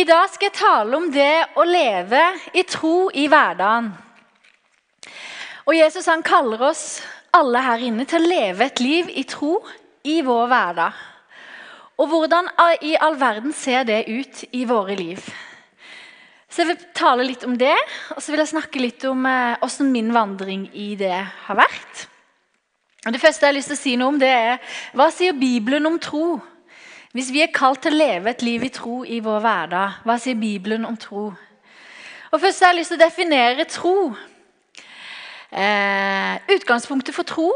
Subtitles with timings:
[0.00, 2.20] I dag skal jeg tale om det å leve
[2.56, 3.90] i tro i hverdagen.
[5.66, 6.84] Og Jesus han kaller oss
[7.36, 9.58] alle her inne til å leve et liv i tro
[10.08, 11.02] i vår hverdag.
[12.00, 12.48] Og hvordan
[12.86, 15.20] i all verden ser det ut i våre liv?
[16.48, 17.76] Så Jeg vil tale litt om det,
[18.14, 22.06] og så vil jeg snakke litt om eh, min vandring i det har vært.
[23.04, 25.36] Og Det første jeg har lyst til å si noe om, det er hva sier
[25.36, 26.40] Bibelen om tro?
[27.10, 30.14] Hvis vi er kalt til å leve et liv i tro i vår hverdag, hva
[30.22, 31.32] sier Bibelen om tro?
[32.30, 33.94] Og Først har jeg lyst til å definere tro.
[35.50, 37.48] Eh, utgangspunktet for tro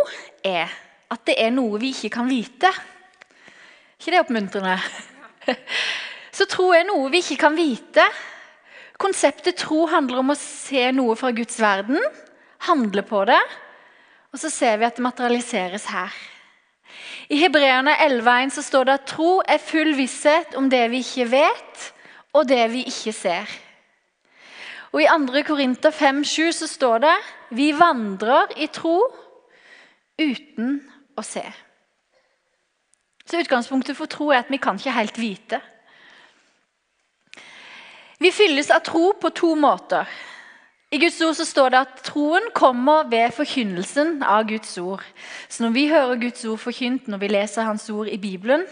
[0.42, 0.74] er
[1.06, 2.72] at det er noe vi ikke kan vite.
[3.95, 4.74] ikke det oppmuntrende?
[6.34, 8.10] Så tro er noe vi ikke kan vite.
[8.98, 12.02] Konseptet tro handler om å se noe fra Guds verden,
[12.66, 13.42] handle på det,
[14.34, 16.14] og så ser vi at det materialiseres her.
[17.28, 21.84] I Hebreerne 11,1 står det at tro er full visshet om det vi ikke vet,
[22.34, 23.51] og det vi ikke ser.
[24.92, 25.42] Og I 2.
[25.46, 27.15] Korinter 5,7 så står det
[27.51, 29.01] vi vandrer i tro
[30.21, 30.76] uten
[31.16, 31.43] å se.
[33.24, 35.60] Så Utgangspunktet for tro er at vi kan ikke helt vite.
[38.20, 40.07] Vi fylles av tro på to måter.
[40.95, 45.02] I Guds ord så står det at troen kommer ved forkynnelsen av Guds ord.
[45.48, 48.62] Så når vi hører Guds ord forkynt, når vi leser Hans ord i Bibelen,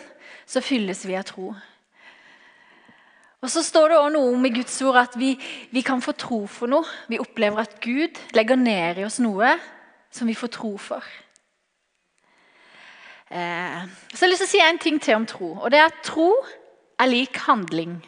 [0.47, 1.48] så fylles vi av tro.
[3.42, 5.33] Og så står det også noe om i Guds ord at vi,
[5.75, 6.87] vi kan få tro for noe.
[7.11, 9.57] Vi opplever at Gud legger ned i oss noe
[10.14, 11.03] som vi får tro for.
[13.33, 15.57] Eh, så jeg har lyst til å si en ting til om tro.
[15.59, 16.31] og det er at Tro
[17.01, 17.98] er lik handling.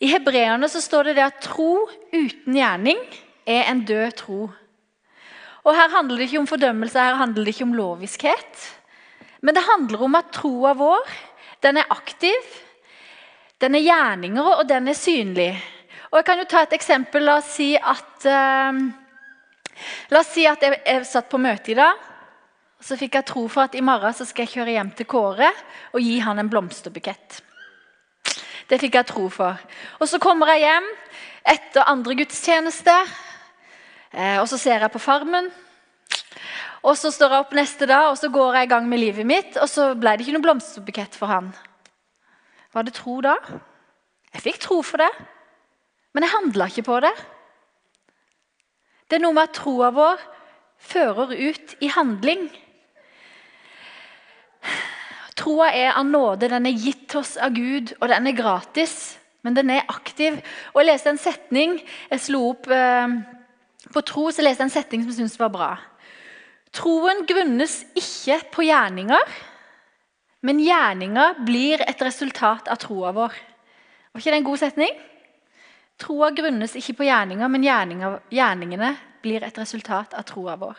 [0.00, 3.00] I Hebreerne så står det, det at tro uten gjerning
[3.44, 4.40] er en død tro.
[5.60, 8.62] Og Her handler det ikke om fordømmelse, her handler det ikke om loviskhet.
[9.44, 11.10] Men det handler om at troa vår
[11.60, 12.46] den er aktiv,
[13.60, 15.52] den er gjerninger, og den er synlig.
[16.10, 17.22] Og Jeg kan jo ta et eksempel.
[17.22, 18.80] La oss si at, uh,
[20.10, 22.00] la oss si at jeg, jeg satt på møte i dag.
[22.80, 25.06] og Så fikk jeg tro for at i morgen så skal jeg kjøre hjem til
[25.06, 25.52] Kåre
[25.92, 27.42] og gi han en blomsterbukett.
[28.70, 29.58] Det fikk jeg tro for.
[29.98, 30.86] Og Så kommer jeg hjem
[31.50, 32.94] etter andre gudstjeneste,
[34.12, 35.50] eh, og så ser jeg på Farmen.
[36.82, 39.26] Og Så står jeg opp neste dag og så går jeg i gang med livet
[39.26, 41.52] mitt, og så ble det ikke noen blomsterbukett for han.
[42.72, 43.34] Var det tro da?
[44.32, 45.10] Jeg fikk tro for det,
[46.14, 47.12] men jeg handla ikke på det.
[49.10, 50.22] Det er noe med at troa vår
[50.78, 52.46] fører ut i handling.
[55.40, 59.16] Troa er av nåde, den er gitt oss av Gud, og den er gratis.
[59.40, 60.36] Men den er aktiv.
[60.74, 63.14] Og Jeg leste en setning jeg slo opp eh,
[63.88, 65.70] på tro, så jeg leste en setning som jeg syntes var bra.
[66.76, 69.38] Troen grunnes ikke på gjerninger,
[70.46, 73.32] men gjerninger blir et resultat av troa vår.
[74.12, 75.00] Var ikke det en god setning?
[76.00, 80.78] Troa grunnes ikke på gjerninger, men gjerningene blir et resultat av troa vår.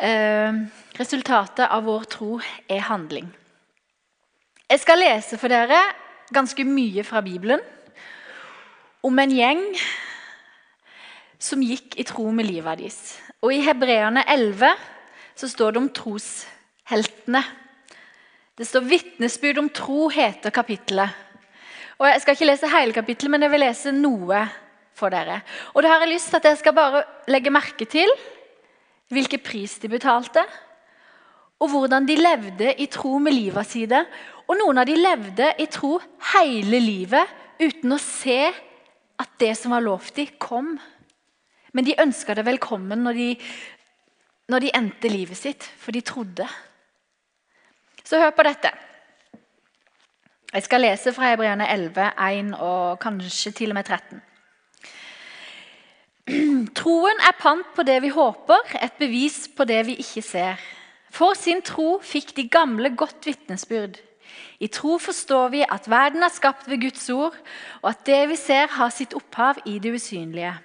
[0.00, 0.52] Eh,
[0.96, 2.38] resultatet av vår tro
[2.68, 3.26] er handling.
[4.70, 5.76] Jeg skal lese for dere
[6.32, 7.60] ganske mye fra Bibelen
[9.04, 9.60] om en gjeng
[11.36, 13.18] som gikk i tro med livet deres.
[13.44, 14.72] Og I Hebreerne 11
[15.36, 17.44] så står det om trosheltene.
[18.56, 21.10] Det står 'Vitnesbyrd om tro', heter kapittelet.
[21.98, 24.48] Og Jeg skal ikke lese hele kapittelet, men jeg vil lese noe
[24.94, 25.42] for dere.
[25.74, 28.08] Og det har jeg lyst til at dere skal bare legge merke til
[29.10, 30.44] hvilken pris de betalte,
[31.60, 33.92] og hvordan de levde i tro med livet sitt.
[34.48, 35.98] Og noen av de levde i tro
[36.32, 38.40] hele livet uten å se
[39.20, 40.72] at det som var lovt dem, kom.
[41.76, 43.28] Men de ønska det velkommen når de,
[44.50, 46.46] når de endte livet sitt, for de trodde.
[48.02, 48.72] Så hør på dette.
[50.50, 54.18] Jeg skal lese fra Hebreane 11, 1 og kanskje til og med 13.
[56.90, 60.62] Troen er pant på det vi håper, et bevis på det vi ikke ser.
[61.14, 64.00] For sin tro fikk de gamle godt vitnesbyrd.
[64.58, 67.36] I tro forstår vi at verden er skapt ved Guds ord,
[67.84, 70.56] og at det vi ser, har sitt opphav i det usynlige.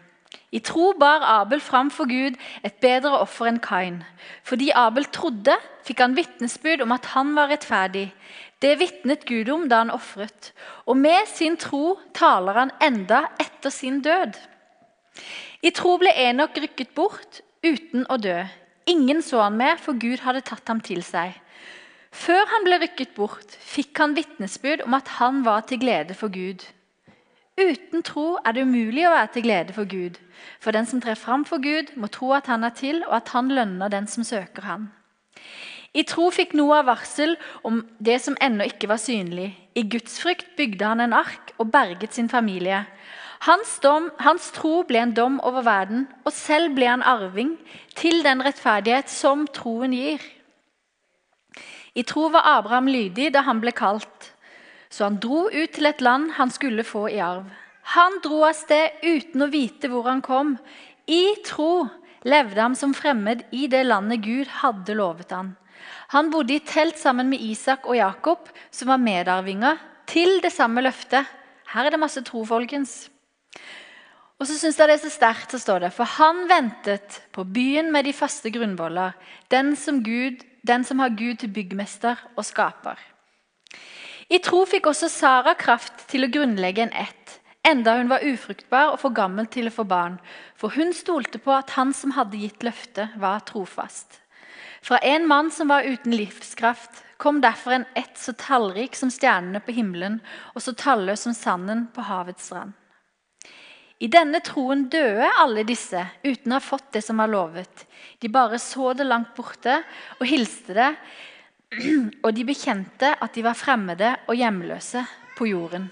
[0.50, 4.01] I tro bar Abel fram for Gud et bedre offer enn Kain.
[4.41, 8.07] Fordi Abel trodde, fikk han vitnesbyrd om at han var rettferdig.
[8.65, 10.55] Det vitnet Gud om da han ofret.
[10.89, 14.41] Og med sin tro taler han enda etter sin død.
[15.65, 18.38] I tro ble Enok rykket bort uten å dø.
[18.91, 21.33] Ingen så han mer, for Gud hadde tatt ham til seg.
[22.13, 26.29] Før han ble rykket bort, fikk han vitnesbyrd om at han var til glede for
[26.29, 26.62] Gud.
[27.57, 30.19] Uten tro er det umulig å være til glede for Gud.
[30.62, 33.33] For den som trer fram for Gud, må tro at han er til, og at
[33.33, 34.89] han lønner den som søker han.
[35.95, 39.53] I tro fikk Noah varsel om det som ennå ikke var synlig.
[39.73, 42.83] I gudsfrykt bygde han en ark og berget sin familie.
[43.43, 47.57] Hans, dom, hans tro ble en dom over verden, og selv ble han arving
[47.97, 50.23] til den rettferdighet som troen gir.
[51.95, 54.31] I tro var Abraham lydig da han ble kalt,
[54.89, 57.45] så han dro ut til et land han skulle få i arv.
[57.95, 60.55] Han dro av sted uten å vite hvor han kom.
[61.05, 61.85] I tro
[62.25, 65.53] levde han som fremmed i det landet Gud hadde lovet han.
[66.15, 69.77] Han bodde i telt sammen med Isak og Jakob, som var medarvinger
[70.09, 71.25] til det samme løftet.
[71.69, 73.05] Her er det masse tro, folkens.
[74.39, 77.45] Og så synes jeg det er så sterkt, så står det For han ventet på
[77.47, 79.15] byen med de faste grunnvoller,
[79.51, 82.99] den som, Gud, den som har Gud til byggmester og skaper.
[84.29, 88.91] I tro fikk også Sara kraft til å grunnlegge en ett, enda hun var ufruktbar
[88.91, 90.17] og for gammel til å få barn.
[90.57, 94.19] For hun stolte på at han som hadde gitt løftet, var trofast.
[94.85, 99.61] Fra en mann som var uten livskraft, kom derfor en ett så tallrik som stjernene
[99.63, 100.19] på himmelen
[100.53, 102.75] og så talløs som sanden på havets strand.
[104.03, 107.86] I denne troen døde alle disse uten å ha fått det som var lovet.
[108.19, 109.77] De bare så det langt borte
[110.19, 110.89] og hilste det,
[112.25, 115.06] og de bekjente at de var fremmede og hjemløse
[115.38, 115.88] på jorden.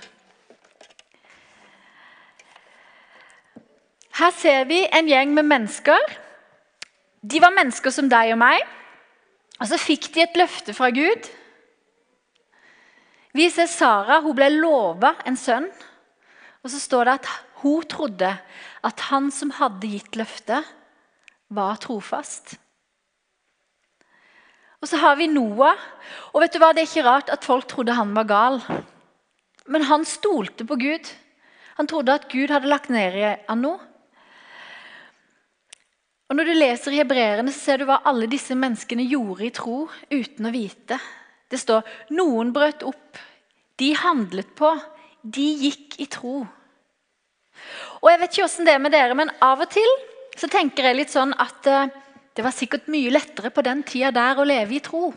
[4.13, 6.03] Her ser vi en gjeng med mennesker.
[7.23, 8.61] De var mennesker som deg og meg.
[9.57, 11.29] Og så fikk de et løfte fra Gud.
[13.33, 15.65] Vi ser Sara hun ble lova en sønn.
[16.61, 17.31] Og så står det at
[17.63, 18.29] hun trodde
[18.83, 20.67] at han som hadde gitt løftet,
[21.53, 22.57] var trofast.
[24.83, 25.79] Og så har vi Noah.
[26.33, 28.59] Og vet du hva, Det er ikke rart at folk trodde han var gal.
[29.71, 31.07] Men han stolte på Gud.
[31.79, 33.79] Han trodde at Gud hadde lagt ned i han noe.
[36.29, 39.53] Og Når du leser i hebreerne, så ser du hva alle disse menneskene gjorde i
[39.53, 40.97] tro uten å vite.
[41.51, 41.85] Det står
[42.17, 43.19] noen brøt opp,
[43.77, 44.71] de handlet på,
[45.21, 46.41] de gikk i tro.
[48.01, 49.97] Og Jeg vet ikke åssen det er med dere, men av og til
[50.37, 51.91] så tenker jeg litt sånn at uh,
[52.33, 55.11] det var sikkert mye lettere på den tida der å leve i tro.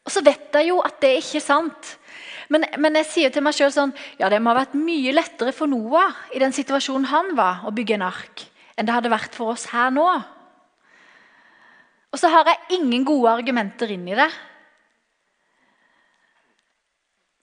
[0.00, 1.96] Og så vet jeg jo at det er ikke sant.
[2.50, 5.52] Men, men jeg sier til meg sjøl sånn Ja, det må ha vært mye lettere
[5.54, 8.46] for Noah i den situasjonen han var, å bygge en ark
[8.80, 10.06] enn det hadde vært for oss her nå.
[12.10, 14.30] Og så har jeg ingen gode argumenter inn i det.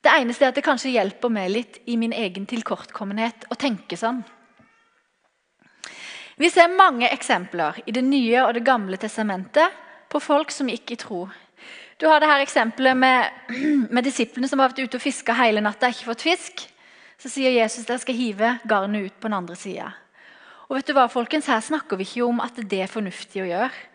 [0.08, 3.98] Det eneste er at det kanskje hjelper meg litt i min egen tilkortkommenhet å tenke
[4.00, 4.22] sånn.
[6.40, 9.76] Vi ser mange eksempler i Det nye og Det gamle testamentet
[10.08, 11.26] på folk som gikk i tro.
[12.00, 13.52] Du har det her eksempelet med,
[13.92, 16.64] med disiplene som har vært ute og fiska hele natta og ikke fått fisk.
[17.20, 19.92] Så sier Jesus at dere skal hive garnet ut på den andre sida.
[20.70, 23.52] Og vet du hva, folkens, Her snakker vi ikke om at det er fornuftig å
[23.52, 23.86] gjøre.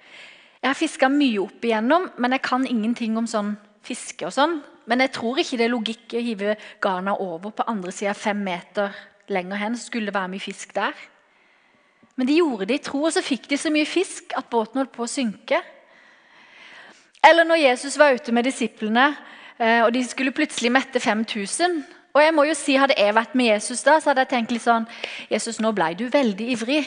[0.61, 4.27] Jeg har fiska mye opp igjennom, men jeg kan ingenting om sånn fiske.
[4.27, 4.61] og sånn.
[4.87, 8.39] Men jeg tror ikke det er logikk å hive garna over på andre sida fem
[8.39, 8.95] meter
[9.29, 9.77] lenger hen.
[9.77, 10.93] så skulle det være mye fisk der.
[12.17, 14.83] Men de gjorde det i tro, og så fikk de så mye fisk at båten
[14.83, 15.63] holdt på å synke.
[17.25, 19.17] Eller når Jesus var ute med disiplene,
[19.59, 23.37] eh, og de skulle plutselig mette 5000 og jeg må jo si, Hadde jeg vært
[23.39, 24.87] med Jesus, da, så hadde jeg tenkt litt sånn
[25.31, 26.83] Jesus, nå ble du veldig ivrig.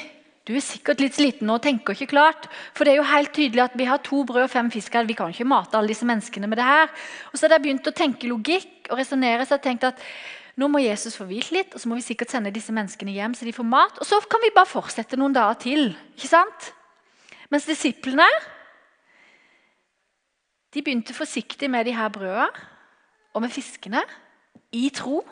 [0.46, 2.46] Du er sikkert litt sliten og tenker ikke klart.
[2.78, 5.08] For det er jo helt tydelig at vi har to brød og fem fisk her.
[5.10, 6.92] Vi kan ikke mate alle disse menneskene med det her.
[7.32, 9.48] Og så hadde jeg begynt å tenke logikk og resonnere.
[9.48, 10.04] Så jeg tenkte at
[10.62, 13.34] nå må Jesus få hvilt litt, og så må vi sikkert sende disse menneskene hjem
[13.36, 13.98] så de får mat.
[14.00, 15.90] Og så kan vi bare fortsette noen dager til.
[16.14, 16.70] ikke sant?
[17.50, 18.28] Mens disiplene
[20.76, 22.52] de begynte forsiktig med de her brødene
[23.36, 24.02] og med fiskene
[24.76, 25.24] i tro.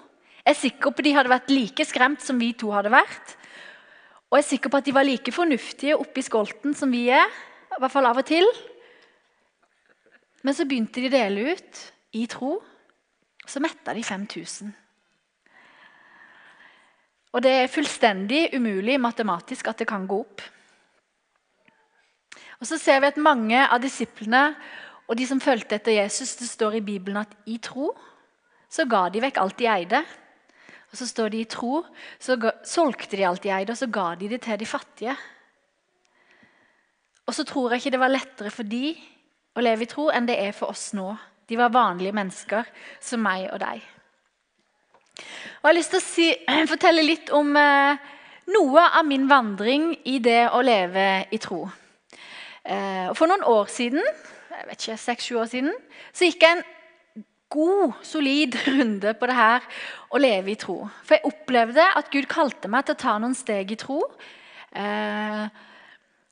[0.44, 3.38] Jeg er sikker på at de hadde vært like skremt som vi to hadde vært.
[4.34, 7.28] Og jeg er sikker på at de var like fornuftige oppi skolten som vi er.
[7.70, 8.48] I hvert fall av og til.
[10.42, 11.82] Men så begynte de å dele ut
[12.18, 12.56] i tro.
[13.46, 14.72] Så metta de 5000.
[17.34, 20.42] Og det er fullstendig umulig matematisk at det kan gå opp.
[22.58, 24.56] Og Så ser vi at mange av disiplene
[25.06, 27.92] og de som fulgte etter Jesus, det står i Bibelen at i tro
[28.66, 30.02] så ga de vekk alt de eide.
[30.94, 31.82] Og Så står det i tro,
[32.22, 35.16] så ga, solgte de alt de eide, og så ga de det til de fattige.
[37.26, 38.92] Og så tror jeg ikke det var lettere for de
[39.58, 41.08] å leve i tro enn det er for oss nå.
[41.50, 42.70] De var vanlige mennesker
[43.02, 43.82] som meg og deg.
[45.18, 46.28] Og Jeg har lyst til å si,
[46.74, 48.12] fortelle litt om eh,
[48.54, 51.64] noe av min vandring i det å leve i tro.
[52.64, 54.04] Eh, for noen år siden,
[54.54, 55.74] jeg vet ikke, seks-sju år siden,
[56.14, 56.66] så gikk jeg en
[57.54, 59.68] god, solid runde på det her
[60.10, 60.80] å leve i tro.
[61.06, 64.02] For jeg opplevde at Gud kalte meg til å ta noen steg i tro.
[64.74, 65.46] Eh,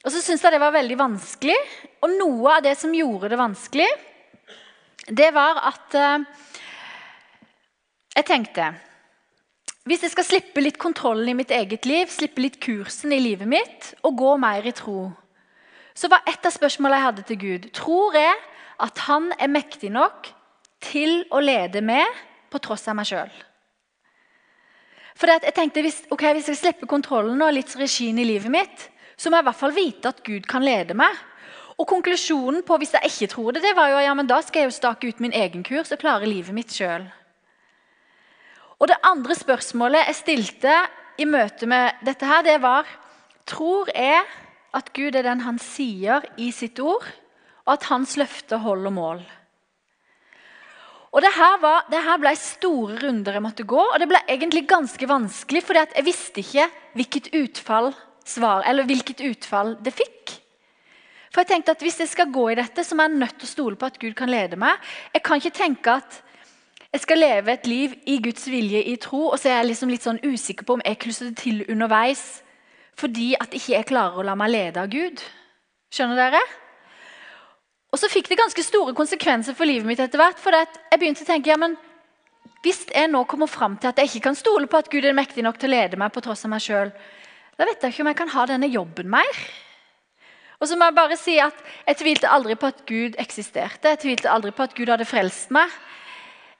[0.01, 1.57] Og så syntes jeg det var veldig vanskelig.
[2.01, 3.89] Og noe av det som gjorde det vanskelig,
[5.13, 6.23] det var at eh,
[8.17, 8.73] jeg tenkte
[9.87, 13.49] Hvis jeg skal slippe litt kontrollen i mitt eget liv, slippe litt kursen i livet
[13.49, 15.09] mitt og gå mer i tro,
[15.97, 18.35] så var et av spørsmålene jeg hadde til Gud, tror jeg
[18.81, 20.29] at han er mektig nok
[20.81, 22.07] til å lede meg
[22.51, 23.31] på tross av meg sjøl.
[25.21, 29.29] Jeg tenkte, hvis, okay, hvis jeg slipper kontrollen og litt regien i livet mitt, så
[29.29, 31.13] må jeg i hvert fall vite at Gud kan lede meg.
[31.77, 34.63] Og konklusjonen på hvis jeg ikke tror det, det var jo ja, men da skal
[34.63, 37.05] jeg jo stake ut min egen kurs og klare livet mitt sjøl.
[38.81, 40.77] Og det andre spørsmålet jeg stilte
[41.21, 42.89] i møte med dette, her, det var
[43.49, 44.21] Tror jeg
[44.77, 47.03] at Gud er den han sier i sitt ord,
[47.65, 49.23] og at hans løfte holder mål?
[51.11, 54.21] Og det her, var, det her, ble store runder jeg måtte gå, og det ble
[54.31, 57.91] egentlig ganske vanskelig, for jeg visste ikke hvilket utfall
[58.23, 60.37] svar, hvilket utfall det fikk.
[61.31, 63.47] For jeg tenkte at Hvis jeg skal gå i dette, så må jeg nødt til
[63.47, 64.79] å stole på at Gud kan lede meg.
[65.13, 66.21] Jeg kan ikke tenke at
[66.91, 69.91] jeg skal leve et liv i Guds vilje i tro, og så er jeg liksom
[69.91, 72.41] litt sånn usikker på om jeg klusser det til underveis
[72.99, 75.23] fordi at ikke jeg klarer å la meg lede av Gud.
[75.95, 76.41] Skjønner dere?
[77.91, 80.39] Og så fikk det ganske store konsekvenser for livet mitt etter hvert.
[80.39, 81.75] For jeg begynte å tenke ja, men
[82.63, 85.17] hvis jeg nå kommer fram til at jeg ikke kan stole på at Gud er
[85.17, 86.93] mektig nok til å lede meg på tross av meg sjøl,
[87.57, 89.41] da vet jeg ikke om jeg kan ha denne jobben mer.
[90.61, 91.57] Og så må Jeg bare si at
[91.87, 93.95] jeg tvilte aldri på at Gud eksisterte.
[93.95, 95.73] Jeg tvilte aldri på at Gud hadde frelst meg.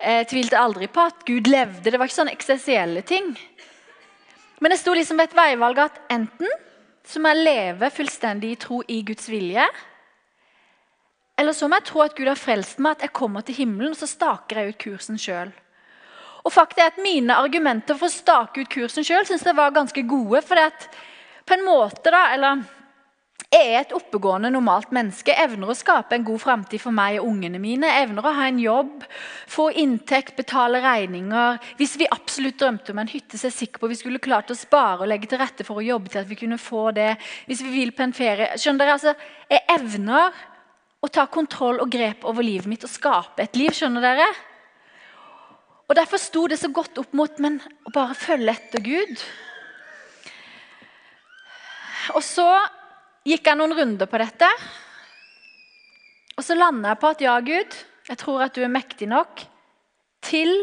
[0.02, 1.92] Jeg tvilte aldri på at Gud levde.
[1.92, 3.30] Det var ikke sånne eksistensielle ting.
[4.60, 6.50] Men jeg sto liksom ved et veivalg at enten
[7.06, 9.68] så må jeg leve fullstendig i tro i Guds vilje,
[11.42, 13.96] eller så må jeg tro at Gud har frelst meg, at jeg kommer til himmelen,
[13.96, 15.50] og så staker jeg ut kursen sjøl.
[16.46, 19.26] Og faktisk er at Mine argumenter for å stake ut kursen sjøl
[19.58, 20.42] var ganske gode.
[20.46, 20.88] For at
[21.46, 22.62] på en måte da, eller
[23.52, 25.34] jeg er et oppegående, normalt menneske.
[25.36, 27.90] Evner å skape en god framtid for meg og ungene mine.
[28.00, 29.04] Evner å ha en jobb,
[29.52, 31.60] få inntekt, betale regninger.
[31.82, 34.54] Hvis vi absolutt drømte om en hytte, så er jeg sikker på vi skulle klart
[34.54, 37.10] å spare og legge til rette for å jobbe til at vi kunne få det.
[37.50, 38.54] Hvis vi vil på en ferie.
[38.56, 38.96] Skjønner dere?
[38.96, 39.16] Altså,
[39.52, 40.40] jeg evner
[41.02, 43.74] å ta kontroll og grep over livet mitt og skape et liv.
[43.74, 44.28] Skjønner dere?
[45.90, 49.24] Og Derfor sto det så godt opp mot men å bare følge etter Gud.
[52.16, 52.48] Og så
[53.28, 54.48] gikk jeg noen runder på dette.
[56.38, 57.76] Og så landa jeg på at ja, Gud,
[58.08, 59.44] jeg tror at du er mektig nok
[60.26, 60.54] til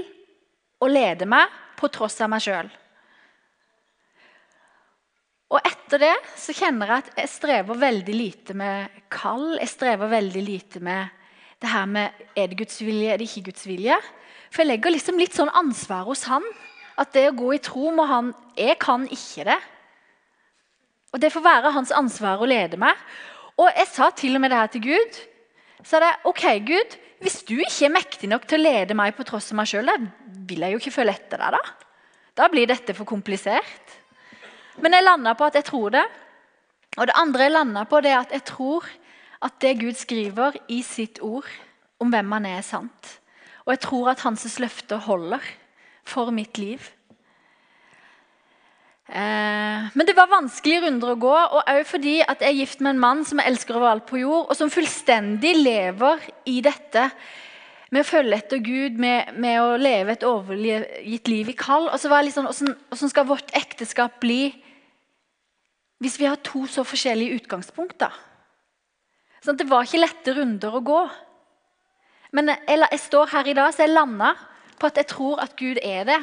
[0.80, 2.70] å lede meg på tross av meg sjøl.
[5.48, 9.54] Og etter det så kjenner jeg at jeg strever veldig lite med kall.
[9.56, 11.14] Jeg strever veldig lite med
[11.58, 13.96] det her med er det Guds vilje, er det ikke Guds vilje.
[14.52, 16.44] For jeg legger liksom litt sånn ansvar hos han.
[16.98, 19.58] At det å gå i tro må han Jeg kan ikke det.
[21.14, 22.94] Og det får være hans ansvar å lede meg.
[23.58, 25.20] Og jeg sa til og med det her til Gud.
[25.82, 29.24] sa det, ok, Gud, Hvis du ikke er mektig nok til å lede meg på
[29.26, 29.88] tross av meg sjøl,
[30.46, 31.50] vil jeg jo ikke følge etter deg.
[31.50, 33.97] Da Da blir dette for komplisert.
[34.82, 36.04] Men jeg landa på at jeg tror det.
[36.98, 38.86] Og det andre jeg landa på, det er at jeg tror
[39.44, 41.46] at det Gud skriver i sitt ord
[42.02, 43.18] om hvem han er, er sant.
[43.66, 45.42] Og jeg tror at hans løfter holder
[46.08, 46.80] for mitt liv.
[49.08, 52.82] Eh, men det var vanskelige runder å gå, og òg fordi at jeg er gift
[52.84, 56.58] med en mann som jeg elsker over alt på jord, og som fullstendig lever i
[56.64, 57.06] dette
[57.88, 61.88] med å følge etter Gud, med, med å leve et overgitt liv i kall.
[61.88, 64.50] Og så var jeg litt sånn, hvordan skal vårt ekteskap bli
[66.02, 68.14] hvis vi har to så forskjellige utgangspunkter?
[69.42, 71.00] Sånn, det var ikke lette runder å gå.
[72.36, 74.32] Men jeg, jeg står her i dag, så jeg landa
[74.78, 76.18] på at jeg tror at Gud er det.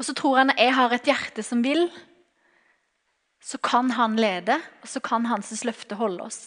[0.00, 1.86] Og så tror han at jeg har et hjerte som vil.
[3.40, 6.40] Så kan han lede, og så kan hans løfte holde oss.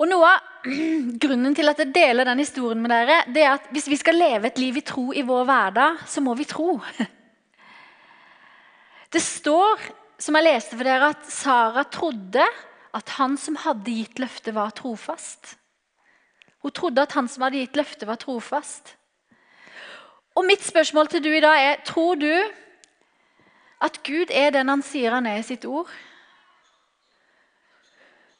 [0.00, 0.46] Og noe av
[1.22, 4.18] Grunnen til at jeg deler den historien med dere, det er at hvis vi skal
[4.20, 6.76] leve et liv i tro i vår hverdag, så må vi tro.
[9.10, 9.80] Det står,
[10.22, 12.44] som jeg leste for dere, at Sara trodde
[12.94, 15.56] at han som hadde gitt løftet, var trofast.
[16.62, 18.94] Hun trodde at han som hadde gitt løftet, var trofast.
[20.38, 22.30] Og Mitt spørsmål til du i dag er tror du
[23.80, 25.88] at Gud er den han sier han er i sitt ord?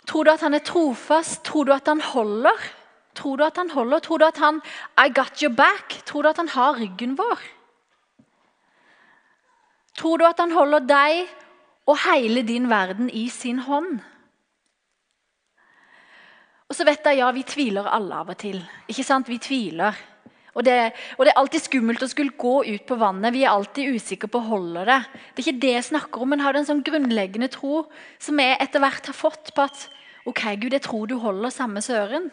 [0.07, 1.43] Tror du at han er trofast?
[1.47, 2.69] Tror du at han holder?
[3.15, 3.99] Tror du at han holder?
[3.99, 4.61] Tror du at han
[4.99, 5.99] I got your back?
[6.07, 7.43] Tror du at han har ryggen vår?
[10.00, 11.26] Tror du at han holder deg
[11.90, 13.99] og hele din verden i sin hånd?
[16.71, 18.62] Og så vet jeg, ja, Vi tviler alle av og til.
[18.88, 19.28] Ikke sant?
[19.28, 19.99] Vi tviler.
[20.54, 23.35] Og det, og det, er alltid skummelt å skulle gå ut på vannet.
[23.35, 24.99] Vi er alltid usikre på holder det.
[25.35, 27.85] Det er ikke det jeg snakker om, men har du en sånn grunnleggende tro
[28.23, 29.85] som jeg etter hvert har fått på at
[30.30, 32.30] ok, Gud, jeg tror du holder samme søren.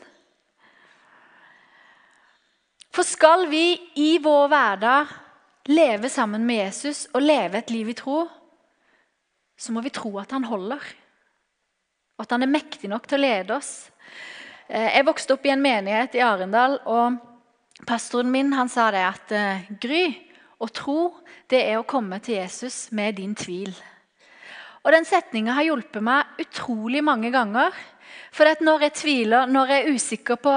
[2.96, 5.14] For skal vi i vår hverdag
[5.68, 8.24] leve sammen med Jesus og leve et liv i tro,
[9.58, 10.84] så må vi tro at han holder.
[12.18, 13.90] Og at han er mektig nok til å lede oss.
[14.68, 16.80] Eh, jeg vokste opp i en menighet i Arendal.
[16.86, 17.18] og
[17.86, 20.10] Pastoren min sa det at uh, Gry,
[20.58, 21.14] å tro
[21.50, 23.70] det er å komme til Jesus med din tvil.
[24.82, 27.76] Og Den setninga har hjulpet meg utrolig mange ganger.
[28.34, 30.54] For når jeg tviler, når jeg er usikker på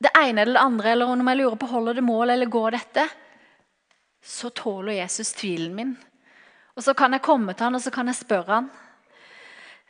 [0.00, 2.76] det ene eller det andre, eller om jeg lurer på holder det mål eller går
[2.76, 3.08] dette,
[4.22, 5.92] så tåler Jesus tvilen min.
[6.76, 8.68] Og så kan jeg komme til han, og så kan jeg spørre han.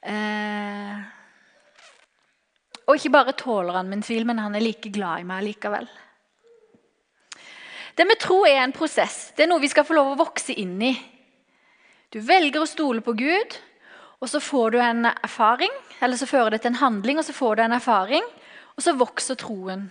[0.00, 1.00] Eh,
[2.86, 5.88] og ikke bare tåler han min tvil, men han er like glad i meg likevel.
[7.94, 9.32] Det med tro er en prosess.
[9.36, 10.94] Det er noe vi skal få lov å vokse inn i.
[12.10, 13.56] Du velger å stole på Gud,
[14.18, 15.74] og så får du en erfaring.
[16.00, 18.26] Eller så fører det til en handling, og så får du en erfaring.
[18.74, 19.90] Og så vokser troen.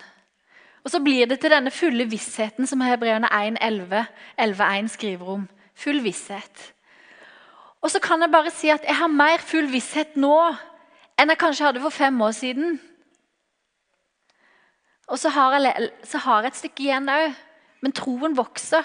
[0.83, 5.47] Og så blir det til denne fulle vissheten som Hebreerne 1.11 skriver om.
[5.75, 6.73] Full visshet.
[7.81, 10.35] Og så kan jeg bare si at jeg har mer full visshet nå
[11.19, 12.79] enn jeg kanskje hadde for fem år siden.
[15.07, 17.37] Og så har jeg, så har jeg et stykke igjen òg.
[17.81, 18.83] Men troen vokser.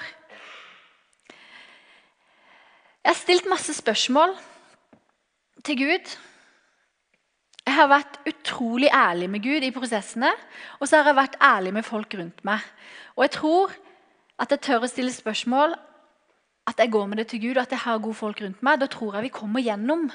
[3.04, 4.36] Jeg har stilt masse spørsmål
[5.66, 6.12] til Gud.
[7.74, 10.28] Jeg har vært utrolig ærlig med Gud i prosessene,
[10.78, 12.62] og så har jeg vært ærlig med folk rundt meg.
[13.16, 13.74] Og jeg tror
[14.38, 15.74] at jeg tør å stille spørsmål,
[16.70, 18.78] at jeg går med det til Gud, og at jeg har gode folk rundt meg.
[18.78, 20.06] Da tror jeg vi kommer gjennom.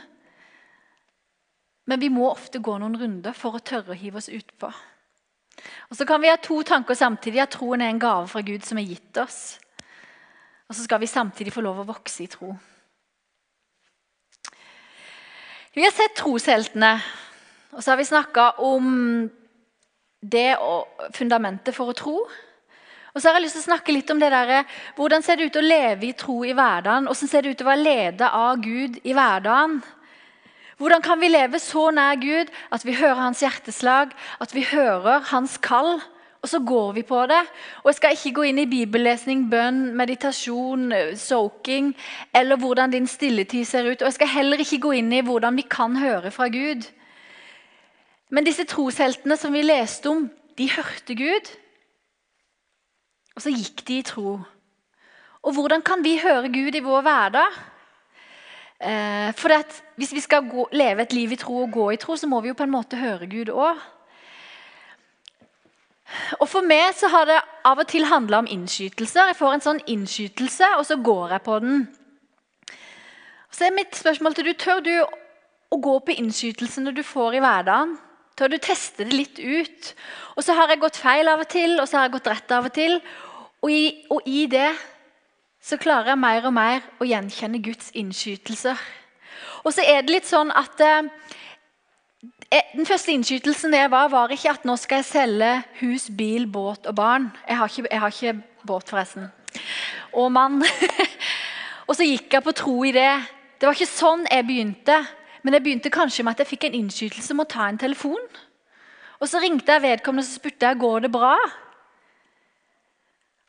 [1.91, 4.71] Men vi må ofte gå noen runder for å tørre å hive oss utpå.
[5.91, 7.43] Og Så kan vi ha to tanker samtidig.
[7.43, 9.59] At troen er en gave fra Gud som er gitt oss.
[10.71, 12.55] Og så skal vi samtidig få lov å vokse i tro.
[15.75, 17.01] Vi har sett trosheltene,
[17.73, 18.85] og så har vi snakka om
[20.19, 22.15] det og fundamentet for å tro.
[23.13, 25.49] Og så har jeg lyst til å snakke litt om det der, Hvordan ser det
[25.49, 27.07] ut å leve i tro i hverdagen?
[27.09, 29.79] Hvordan ser det ut å være ledet av Gud i hverdagen?
[30.79, 35.25] Hvordan kan vi leve så nær Gud at vi hører hans hjerteslag, at vi hører
[35.27, 35.99] hans kall,
[36.39, 37.41] og så går vi på det?
[37.83, 41.91] Og Jeg skal ikke gå inn i bibellesning, bønn, meditasjon, soaking
[42.33, 44.01] eller hvordan din stilletid ser ut.
[44.01, 46.87] Og jeg skal heller ikke gå inn i hvordan vi kan høre fra Gud.
[48.29, 51.49] Men disse trosheltene som vi leste om, de hørte Gud.
[53.35, 54.37] Og så gikk de i tro.
[55.41, 57.59] Og hvordan kan vi høre Gud i vår hverdag?
[58.79, 59.49] Eh, for
[59.95, 62.41] Hvis vi skal gå, leve et liv i tro og gå i tro, så må
[62.41, 63.77] vi jo på en måte høre Gud òg.
[66.39, 69.27] Og For meg så har det av og til handla om innskytelser.
[69.27, 71.87] Jeg får en sånn innskytelse, og så går jeg på den.
[73.51, 74.93] Så er mitt spørsmål til du, Tør du
[75.69, 77.97] å gå på innskytelsene du får i hverdagen?
[78.39, 79.87] Tør du teste det litt ut?
[80.39, 82.53] Og så har jeg gått feil av og til, og så har jeg gått rett
[82.55, 82.93] av og til.
[83.59, 84.69] Og i, og i det
[85.59, 88.79] så klarer jeg mer og mer å gjenkjenne Guds innskytelser.
[89.67, 91.09] Og så er det litt sånn at eh,
[92.47, 96.47] eh, Den første innskytelsen jeg var, var ikke at nå skal jeg selge hus, bil,
[96.47, 97.27] båt og barn.
[97.43, 99.27] Jeg har ikke, jeg har ikke båt, forresten.
[100.15, 100.63] Og mann.
[101.89, 103.11] og så gikk jeg på tro i det.
[103.59, 105.01] Det var ikke sånn jeg begynte.
[105.43, 108.21] Men jeg begynte kanskje med at jeg fikk en innskytelse om å ta en telefon.
[109.19, 111.35] Og Så ringte jeg vedkommende og spurte jeg, går det bra.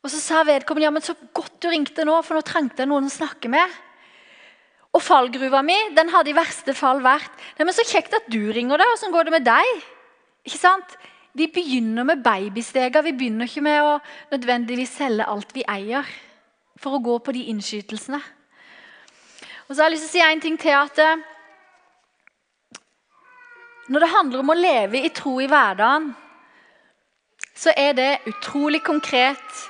[0.01, 2.91] Og Så sa vedkommende ja, men så godt du ringte nå, for nå trengte jeg
[2.91, 3.79] noen å snakke med.
[4.91, 8.51] Og fallgruva mi den hadde i verste fall vært Nei, men så kjekt at du
[8.51, 8.89] ringer, da.
[8.91, 9.85] Åssen går det med deg?
[10.47, 10.97] Ikke sant?
[11.37, 13.05] Vi begynner med babysteger.
[13.05, 13.93] Vi begynner ikke med å
[14.33, 16.07] nødvendigvis selge alt vi eier,
[16.75, 18.19] for å gå på de innskytelsene.
[19.69, 21.21] Og så har jeg lyst til å si en ting til at eh,
[23.91, 26.13] Når det handler om å leve i tro i hverdagen,
[27.51, 29.67] så er det utrolig konkret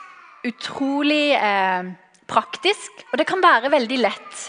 [0.47, 1.89] utrolig eh,
[2.29, 4.43] praktisk, og det kan være veldig lett.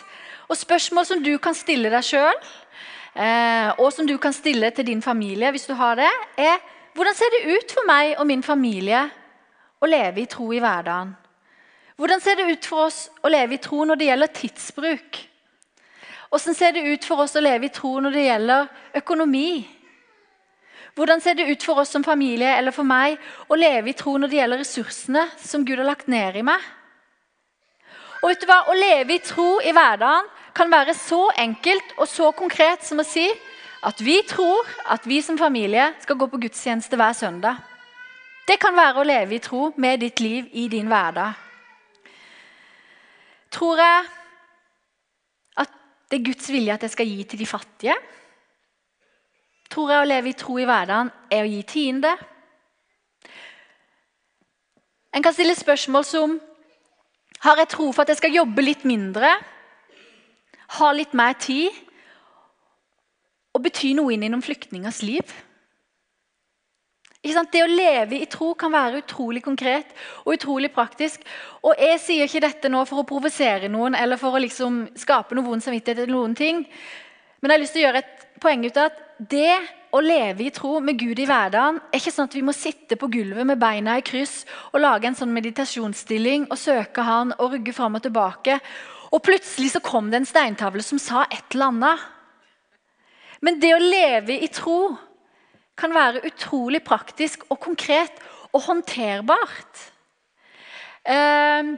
[0.49, 2.39] Og Spørsmål som du kan stille deg sjøl,
[3.15, 6.61] eh, og som du kan stille til din familie, hvis du har det, er
[6.97, 9.07] hvordan ser det ut for meg og min familie
[9.81, 11.15] å leve i tro i hverdagen?
[11.97, 15.21] Hvordan ser det ut for oss å leve i tro når det gjelder tidsbruk?
[16.33, 18.69] Hvordan ser det ut for oss å leve i tro når det gjelder
[19.03, 19.49] økonomi?
[20.97, 23.19] Hvordan ser det ut for oss som familie eller for meg
[23.53, 26.65] å leve i tro når det gjelder ressursene som Gud har lagt ned i meg?
[28.23, 28.63] Og vet du hva?
[28.65, 33.07] Å leve i tro i hverdagen kan være så enkelt og så konkret som å
[33.09, 33.27] si
[33.85, 37.61] at vi tror at vi som familie skal gå på gudstjeneste hver søndag.
[38.49, 41.37] Det kan være å leve i tro med ditt liv i din hverdag.
[43.53, 44.22] Tror jeg
[46.13, 47.95] det er Guds vilje at jeg skal gi til de fattige?
[49.73, 52.11] Tror jeg å leve i tro i hverdagen er å gi tiende?
[55.17, 56.35] En kan stille spørsmål som
[57.47, 59.31] har jeg tro for at jeg skal jobbe litt mindre,
[60.77, 61.73] ha litt mer tid
[63.57, 65.33] og bety noe inn i noen flyktningers liv?
[67.23, 69.93] Det å leve i tro kan være utrolig konkret
[70.25, 71.23] og utrolig praktisk.
[71.63, 75.35] Og Jeg sier ikke dette nå for å provosere noen eller for å liksom skape
[75.35, 76.03] noe vond samvittighet.
[76.03, 76.67] eller noen ting.
[77.41, 78.99] Men jeg har lyst til å gjøre et poeng ut av at
[79.31, 79.59] det
[79.93, 82.97] å leve i tro med Gud i hverdagen er ikke sånn at vi må sitte
[82.97, 87.53] på gulvet med beina i kryss og lage en sånn meditasjonsstilling og søke Han og
[87.53, 88.59] rugge fram og tilbake.
[89.13, 92.05] Og plutselig så kom det en steintavle som sa et eller annet.
[93.43, 94.97] Men det å leve i tro
[95.79, 98.21] kan være utrolig praktisk og konkret
[98.53, 99.89] og håndterbart.
[101.09, 101.73] Uh,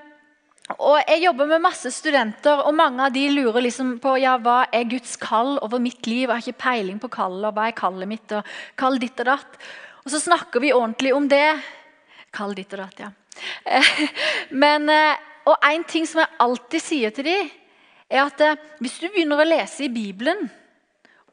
[0.80, 4.62] og Jeg jobber med masse studenter, og mange av de lurer liksom på ja, hva
[4.72, 6.24] er Guds kall over mitt liv.
[6.24, 8.48] Jeg har ikke peiling på kallet, og hva er kallet mitt, og
[8.80, 9.58] kall ditt og datt.
[10.04, 11.44] Og så snakker vi ordentlig om det.
[12.32, 13.12] Kall ditt og datt, ja.
[14.64, 17.52] Men, eh, og en ting som jeg alltid sier til dem,
[18.08, 20.46] er at eh, hvis du begynner å lese i Bibelen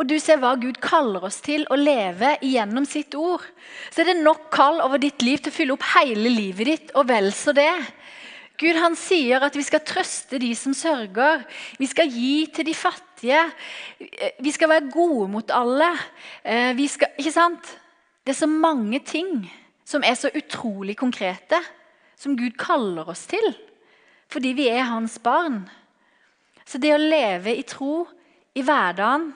[0.02, 3.44] og du ser hva Gud kaller oss til å leve gjennom sitt ord,
[3.94, 6.94] så er det nok kall over ditt liv til å fylle opp hele livet ditt,
[6.98, 7.70] og vel så det.
[8.58, 11.44] Gud han sier at vi skal trøste de som sørger.
[11.78, 13.44] Vi skal gi til de fattige.
[14.42, 15.92] Vi skal være gode mot alle.
[16.42, 17.70] Eh, skal, ikke sant?
[18.26, 19.46] Det er så mange ting
[19.86, 21.62] som er så utrolig konkrete,
[22.18, 23.54] som Gud kaller oss til.
[24.34, 25.64] Fordi vi er hans barn.
[26.66, 28.08] Så det å leve i tro
[28.58, 29.30] i hverdagen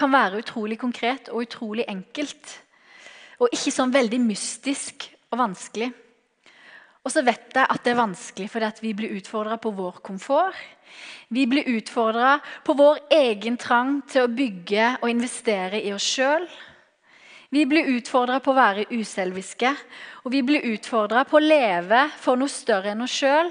[0.00, 2.54] kan være utrolig konkret og utrolig enkelt.
[3.40, 5.90] Og ikke sånn veldig mystisk og vanskelig.
[7.00, 10.56] Og så vet jeg at det er vanskelig fordi vi blir utfordra på vår komfort.
[11.30, 12.34] Vi blir utfordra
[12.66, 16.44] på vår egen trang til å bygge og investere i oss sjøl.
[17.50, 19.70] Vi blir utfordra på å være uselviske,
[20.22, 23.50] og vi blir utfordra på å leve for noe større enn oss sjøl.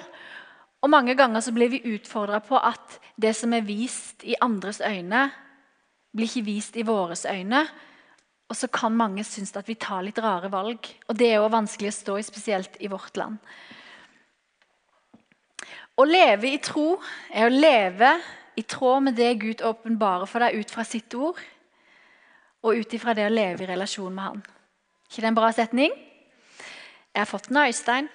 [0.79, 4.79] Og mange ganger så blir vi utfordra på at det som er vist i andres
[4.79, 5.25] øyne,
[6.15, 7.63] blir ikke vist i våre øyne.
[8.49, 10.87] Og så kan mange synes at vi tar litt rare valg.
[11.07, 13.37] Og det er jo vanskelig å stå i, spesielt i vårt land.
[15.99, 16.95] Å leve i tro
[17.29, 18.13] er å leve
[18.57, 21.37] i tråd med det Gud åpenbarer for deg ut fra sitt ord,
[22.63, 24.41] og ut ifra det å leve i relasjon med Han.
[25.07, 25.91] ikke det en bra setning?
[27.13, 28.09] Jeg har fått den av Øystein.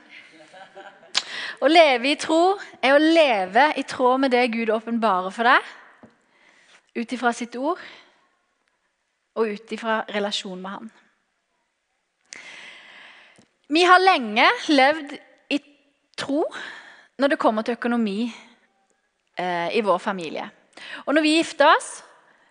[1.60, 5.72] Å leve i tro er å leve i tråd med det Gud åpenbarer for deg,
[6.94, 7.80] ut ifra sitt ord
[9.34, 10.90] og ut ifra relasjon med han.
[13.74, 15.14] Vi har lenge levd
[15.50, 15.58] i
[16.18, 16.44] tro
[17.18, 20.46] når det kommer til økonomi eh, i vår familie.
[21.06, 21.90] Og når vi gifta oss,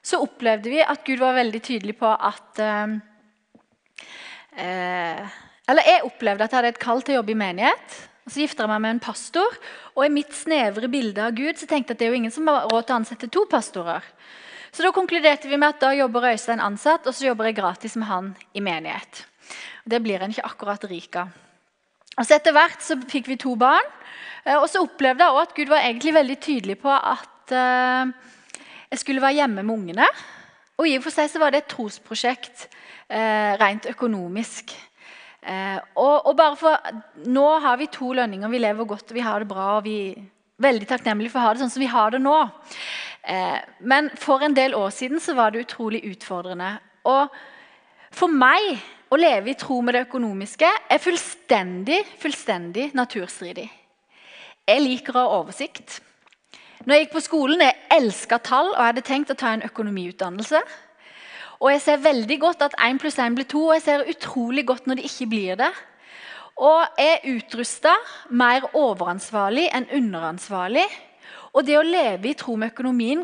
[0.03, 2.97] så opplevde vi at Gud var veldig tydelig på at eh,
[4.57, 7.93] eh Eller jeg opplevde at jeg hadde et kall til å jobbe i menighet.
[8.23, 9.57] Og Så gifta jeg meg med en pastor,
[9.95, 12.31] og i mitt snevre bilde av Gud så tenkte jeg at det er jo ingen
[12.31, 14.05] som har råd til å ansette to pastorer.
[14.73, 17.97] Så da konkluderte vi med at da jobber Øystein ansatt, og så jobber jeg gratis
[17.99, 19.25] med han i menighet.
[19.85, 21.33] Det blir en ikke akkurat rik av.
[22.13, 23.85] Og så Etter hvert så fikk vi to barn.
[24.45, 28.09] Eh, og så opplevde jeg også at Gud var egentlig veldig tydelig på at uh,
[28.89, 30.07] jeg skulle være hjemme med ungene.
[30.77, 32.67] Og i og for seg så var det et trosprosjekt
[33.11, 34.73] uh, rent økonomisk.
[35.43, 36.93] Uh, og, og, bare for,
[37.27, 39.77] Nå har vi to lønninger, vi lever godt vi har det bra.
[39.77, 40.21] og vi er
[40.63, 42.37] veldig takknemlige for å ha det sånn som vi har det nå.
[43.23, 46.75] Eh, men for en del år siden så var det utrolig utfordrende.
[47.09, 47.31] Og
[48.13, 48.77] for meg
[49.13, 53.67] å leve i tro med det økonomiske er fullstendig, fullstendig naturstridig.
[54.67, 55.99] Jeg liker å ha oversikt.
[56.83, 59.65] Når jeg gikk på skolen, jeg elska tall og jeg hadde tenkt å ta en
[59.67, 60.59] økonomiutdannelse.
[61.63, 64.65] Og jeg ser veldig godt at 1 pluss 1 blir 2, og jeg ser utrolig
[64.67, 65.71] godt når det ikke blir det.
[66.59, 67.95] Og jeg er utrusta
[68.29, 70.85] mer overansvarlig enn underansvarlig
[71.53, 73.21] og det å leve i tro med økonomien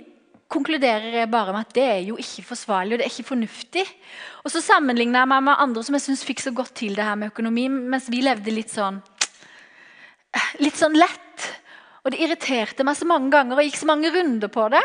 [0.49, 3.86] konkluderer jeg bare med at det er jo ikke forsvarlig og det er ikke fornuftig.
[4.45, 7.06] Og så sammenligner jeg meg med andre som jeg synes fikk så godt til det
[7.06, 9.02] her med økonomi, mens vi levde litt sånn
[10.62, 11.45] litt sånn lett.
[12.06, 14.84] Og det irriterte meg så mange ganger og gikk så mange runder på det.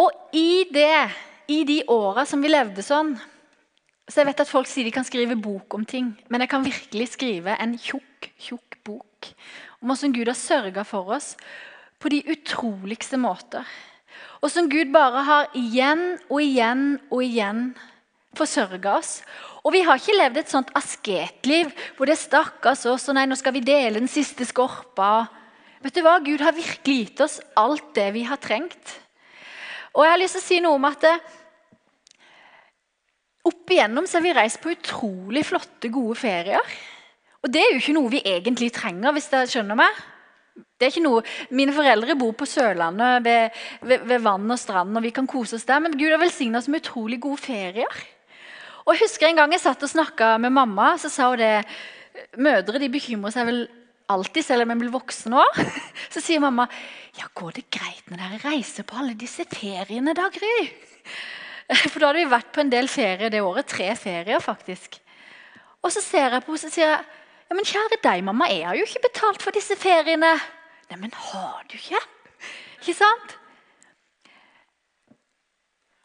[0.00, 1.10] Og i det,
[1.52, 3.12] i de åra som vi levde sånn
[4.08, 6.64] Så jeg vet at folk sier de kan skrive bok om ting, men jeg kan
[6.64, 9.28] virkelig skrive en tjukk, tjukk bok
[9.82, 11.32] om hvordan Gud har sørga for oss
[12.02, 13.66] på de utroligste måter.
[14.42, 17.62] Og som Gud bare har igjen og igjen og igjen
[18.38, 19.20] forsørga oss.
[19.62, 23.38] Og vi har ikke levd et sånt asketliv hvor det stakkars oss, og nei, nå
[23.38, 25.28] skal vi dele den siste skorpa.
[25.82, 26.18] Vet du hva?
[26.22, 28.98] Gud har virkelig gitt oss alt det vi har trengt.
[29.92, 31.16] Og jeg har lyst til å si noe om at det,
[33.48, 36.74] opp igjennom så har vi reist på utrolig flotte, gode ferier.
[37.42, 40.02] Og det er jo ikke noe vi egentlig trenger, hvis dere skjønner meg.
[40.52, 41.22] Det er ikke noe,
[41.54, 45.56] Mine foreldre bor på Sørlandet ved, ved, ved vann og strand, og vi kan kose
[45.58, 45.82] oss der.
[45.82, 48.02] Men Gud har velsigna oss med utrolig gode ferier.
[48.82, 51.54] Og jeg husker En gang jeg satt og snakka med mamma, så sa hun det
[52.36, 53.62] Mødre de bekymrer seg vel
[54.10, 55.62] alltid, selv om jeg blir voksen òg,
[56.12, 56.66] Så sier mamma
[57.18, 60.56] ja, går det greit når dere reiser på alle disse feriene, da, Gry?
[61.92, 63.68] For da hadde vi vært på en del ferier det året.
[63.68, 64.98] Tre ferier, faktisk.
[65.82, 68.64] Og så ser jeg på henne og sier jeg, ja, men kjære deg, mamma, jeg
[68.64, 70.32] har jo ikke betalt for disse feriene.
[70.90, 72.00] Nei, men har du ikke?
[72.82, 73.36] Ikke sant?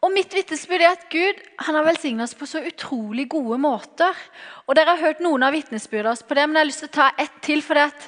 [0.08, 4.16] Og Mitt vitnesbyrd er at Gud han har velsignet oss på så utrolig gode måter.
[4.64, 6.94] Og Dere har hørt noen av vitnesbyrdene på det, men jeg har lyst til å
[6.94, 7.60] ta ett til.
[7.60, 8.06] for det at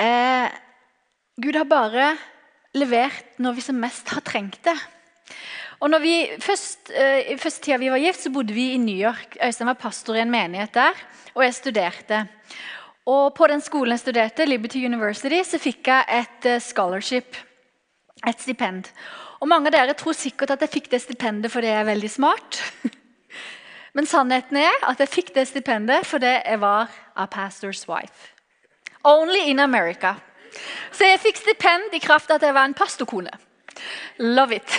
[0.00, 0.54] eh,
[1.36, 2.06] Gud har bare
[2.80, 4.76] levert når vi som mest har trengt det.
[5.84, 8.96] Og når vi først, eh, første tida vi var gift, så bodde vi i New
[8.96, 9.36] York.
[9.36, 10.96] Øystein var pastor i en menighet der,
[11.34, 12.28] og jeg studerte.
[13.04, 17.36] Og På den skolen jeg studerte, Liberty University, så fikk jeg et eh, scholarship,
[18.26, 18.88] et stipend.
[19.42, 22.10] Og Mange av dere tror sikkert at jeg fikk det stipendet fordi jeg er veldig
[22.10, 22.60] smart.
[23.96, 28.30] Men sannheten er at jeg fikk det stipendet fordi jeg var a pastor's wife.
[29.02, 30.14] Only in America.
[30.94, 33.32] Så jeg fikk stipend i kraft av at jeg var en pastorkone.
[34.22, 34.78] Love it.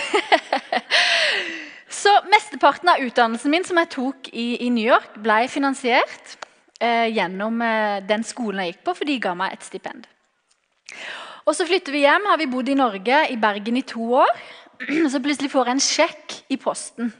[2.00, 6.38] Så Mesteparten av utdannelsen min som jeg tok i, i New York, ble finansiert
[6.80, 10.08] eh, gjennom eh, den skolen jeg gikk på, for de ga meg et stipend.
[11.44, 12.30] Og Så flytter vi hjem.
[12.30, 14.32] Har vi bodd i Norge, i Bergen, i to år.
[15.12, 17.12] Så plutselig får jeg en sjekk i posten.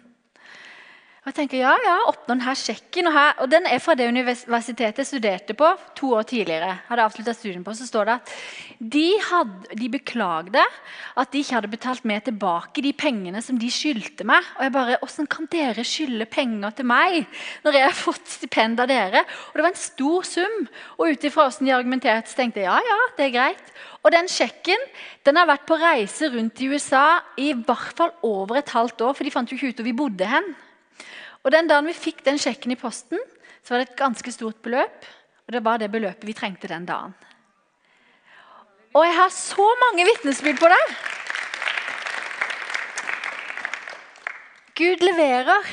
[1.25, 3.07] Og jeg tenker, ja, ja, åpne denne sjekken.
[3.09, 6.75] Og, her, og Den er fra det universitetet jeg studerte på to år tidligere.
[6.85, 8.33] hadde studien på, Så står det at
[8.79, 10.61] de, hadde, de beklagde
[11.17, 14.45] at de ikke hadde betalt mer tilbake de pengene som de skyldte meg.
[14.59, 17.25] Og jeg bare, Hvordan kan dere skylde penger til meg
[17.65, 19.25] når jeg har fått stipend av dere?
[19.25, 20.69] Og Det var en stor sum.
[20.99, 23.73] Og ut ifra hvordan de argumenterte, så tenkte jeg ja, ja, det er greit.
[24.05, 24.77] Og den sjekken
[25.25, 29.17] den har vært på reise rundt i USA i hvert fall over et halvt år,
[29.17, 30.53] for de fant jo ikke ut hvor vi bodde hen.
[31.45, 33.21] Og Den dagen vi fikk den sjekken i posten,
[33.63, 35.05] så var det et ganske stort beløp.
[35.45, 37.13] Og det var det beløpet vi trengte den dagen.
[38.95, 40.85] Og jeg har så mange vitnesbyrd på det.
[44.79, 45.69] Gud leverer.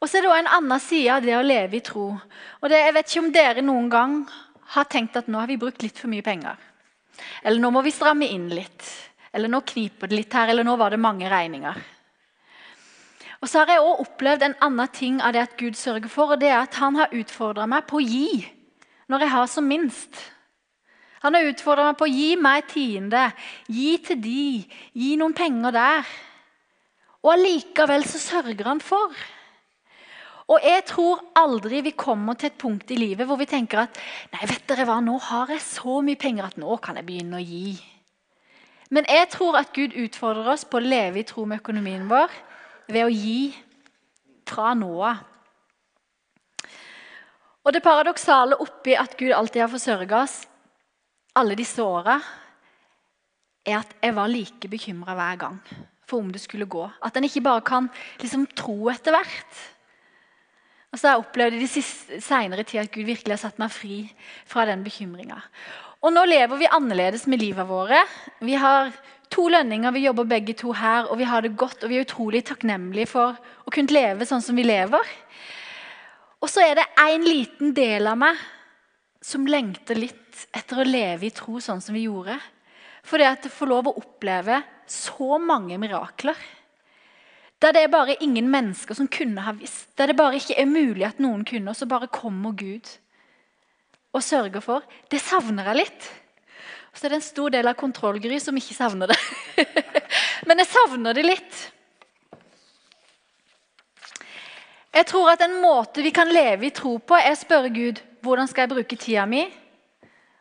[0.00, 2.08] Og så er det òg en annen side av det å leve i tro.
[2.60, 4.16] Og det, Jeg vet ikke om dere noen gang
[4.74, 6.56] har tenkt at nå har vi brukt litt for mye penger.
[7.44, 8.82] Eller nå må vi stramme inn litt.
[9.32, 11.76] Eller nå kniper det litt her, eller nå var det mange regninger.
[13.40, 16.34] Og så har jeg også opplevd en annen ting av det at Gud sørger for.
[16.34, 18.46] og det er at Han har utfordra meg på å gi
[19.08, 20.14] når jeg har som minst.
[21.20, 23.32] Han har utfordra meg på å gi meg tiende,
[23.66, 24.44] gi til de,
[24.92, 26.12] gi noen penger der.
[27.24, 29.12] Og allikevel så sørger han for.
[30.50, 33.98] Og jeg tror aldri vi kommer til et punkt i livet hvor vi tenker at
[34.32, 37.38] nei, vet dere hva, nå har jeg så mye penger at nå kan jeg begynne
[37.38, 37.76] å gi.
[38.90, 42.32] Men jeg tror at Gud utfordrer oss på å leve i tro med økonomien vår
[42.92, 43.50] ved å gi
[44.50, 45.14] fra noe.
[47.64, 50.40] Og Det paradoksale oppi at Gud alltid har forsørga oss
[51.38, 52.16] alle disse åra,
[53.62, 55.58] er at jeg var like bekymra hver gang
[56.08, 56.86] for om det skulle gå.
[57.04, 57.86] At en ikke bare kan
[58.20, 59.60] liksom tro etter hvert.
[60.90, 63.70] Og så har jeg opplevd i de seinere tid at Gud virkelig har satt meg
[63.70, 64.00] fri
[64.48, 65.38] fra den bekymringa.
[66.00, 68.00] Og nå lever vi annerledes med livet våre.
[68.42, 68.90] Vi har
[69.30, 71.84] to lønninger, vi jobber begge to her, og vi har det godt.
[71.84, 75.12] Og vi er utrolig takknemlige for å kunne leve sånn som vi lever.
[76.40, 78.40] Og så er det en liten del av meg
[79.22, 82.38] som lengter litt etter å leve i tro sånn som vi gjorde.
[83.04, 86.38] For det at jeg får lov å oppleve så mange mirakler.
[87.60, 89.90] Der det er bare ingen mennesker som kunne ha visst.
[90.00, 92.88] Der det bare ikke er mulig at noen kunne, og så bare kommer Gud
[94.16, 94.86] og sørger for.
[95.12, 96.08] Det savner jeg litt.
[96.94, 99.18] Så er det en stor del av kontrollgry som ikke savner det.
[100.48, 101.60] Men jeg savner det litt.
[104.90, 108.02] Jeg tror at En måte vi kan leve i tro på, er å spørre Gud
[108.20, 109.46] hvordan skal jeg bruke tida mi.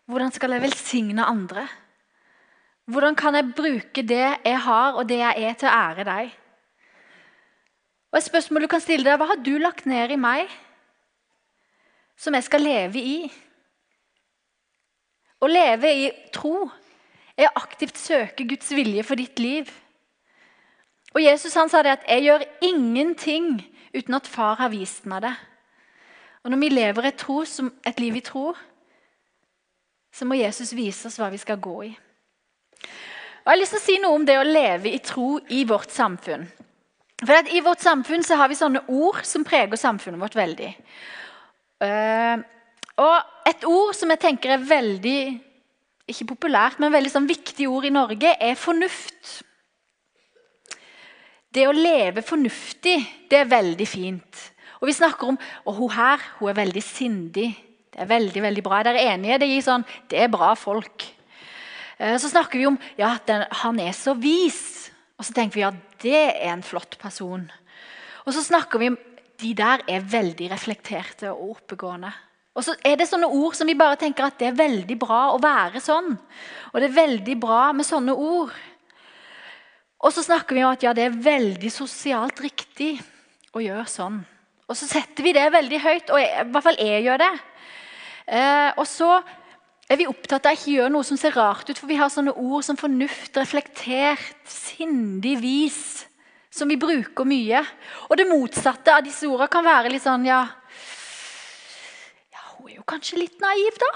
[0.09, 1.67] Hvordan skal jeg velsigne andre?
[2.89, 6.31] Hvordan kan jeg bruke det jeg har, og det jeg er, til å ære deg?
[8.09, 10.49] Og Et spørsmål du kan stille deg, Hva har du lagt ned i meg
[12.17, 13.29] som jeg skal leve i?
[15.39, 16.67] Å leve i tro
[17.39, 19.69] er å aktivt søke Guds vilje for ditt liv.
[21.15, 25.21] Og Jesus han sa det at 'jeg gjør ingenting uten at far har vist meg
[25.21, 25.35] det.
[26.43, 27.41] Og når vi lever et, tro,
[27.85, 28.53] et liv i tro,
[30.13, 31.97] så må Jesus vise oss hva vi skal gå i.
[33.39, 35.63] Og jeg har lyst til å si noe om det å leve i tro i
[35.63, 36.47] vårt samfunn.
[37.25, 40.69] For I vårt samfunn så har vi sånne ord som preger samfunnet vårt veldig.
[41.83, 42.39] Uh,
[42.99, 45.21] og Et ord som jeg tenker er veldig
[46.09, 49.39] ikke populært, men veldig sånn viktig ord i Norge, er fornuft.
[51.49, 52.97] Det å leve fornuftig,
[53.29, 54.43] det er veldig fint.
[54.79, 57.47] Og vi snakker om og hun her hun er veldig sindig.
[57.89, 58.79] Det er veldig veldig bra.
[58.79, 59.39] Er dere enige?
[59.41, 61.07] Det, gir sånn, det er bra folk.
[61.97, 64.91] Eh, så snakker vi om ja, den, han er så vis.
[65.17, 65.73] Og så tenker vi ja,
[66.05, 67.49] det er en flott person.
[68.25, 68.99] Og så snakker vi om
[69.39, 72.11] de der er veldig reflekterte og oppegående.
[72.57, 75.21] Og så er det sånne ord som vi bare tenker at det er veldig bra
[75.35, 76.11] å være sånn.
[76.73, 78.51] Og det er veldig bra med sånne ord.
[79.99, 82.93] Og så snakker vi om at ja, det er veldig sosialt riktig
[83.55, 84.21] å gjøre sånn.
[84.69, 87.31] Og så setter vi det veldig høyt, og jeg, i hvert fall jeg gjør det.
[88.29, 89.09] Eh, og så
[89.89, 92.11] er vi opptatt av å ikke gjøre noe som ser rart ut, for vi har
[92.13, 95.81] sånne ord som fornuft, reflektert, sindig, vis,
[96.53, 97.63] som vi bruker mye.
[98.07, 100.43] Og det motsatte av disse ordene kan være litt sånn ja,
[102.29, 103.91] ja Hun er jo kanskje litt naiv, da?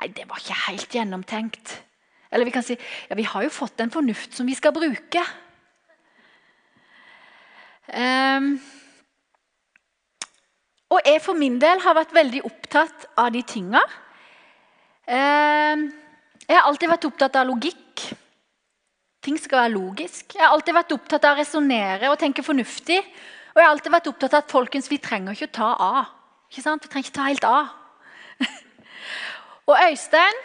[0.00, 1.74] Nei, det var ikke helt gjennomtenkt.
[2.34, 5.22] Eller vi kan si ja, vi har jo fått en fornuft som vi skal bruke.
[7.84, 8.56] Um,
[10.94, 13.82] og jeg for min del har vært veldig opptatt av de tinga.
[15.04, 15.86] Um,
[16.44, 18.08] jeg har alltid vært opptatt av logikk.
[19.24, 20.34] Ting skal være logisk.
[20.34, 22.98] Jeg har alltid vært opptatt av å resonnere og tenke fornuftig.
[23.54, 26.12] Og jeg har alltid vært opptatt av at folkens, vi trenger ikke å ta av.
[26.54, 26.84] Ikke sant?
[26.84, 27.70] Vi trenger ikke ta helt av.
[29.68, 30.36] og Øystein,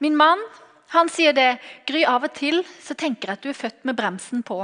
[0.00, 0.40] min mann,
[0.88, 1.58] han sier det.
[1.84, 4.56] Gry, av og til så tenker jeg at du er født med bremsen på.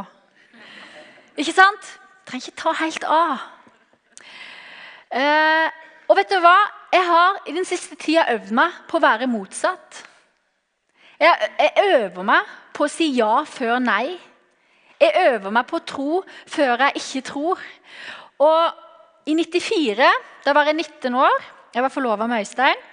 [1.36, 1.90] Ikke sant?
[2.24, 3.44] Trenger ikke ta helt av.
[5.20, 5.68] Eh,
[6.08, 6.54] og vet du hva?
[6.96, 10.00] Jeg har i den siste tida øvd meg på å være motsatt.
[11.20, 14.16] Jeg, jeg øver meg på å si ja før nei.
[14.96, 17.68] Jeg øver meg på å tro før jeg ikke tror.
[18.40, 18.85] Og
[19.26, 20.10] i 94,
[20.44, 22.84] da var jeg 19 år, jeg var forlova med Øystein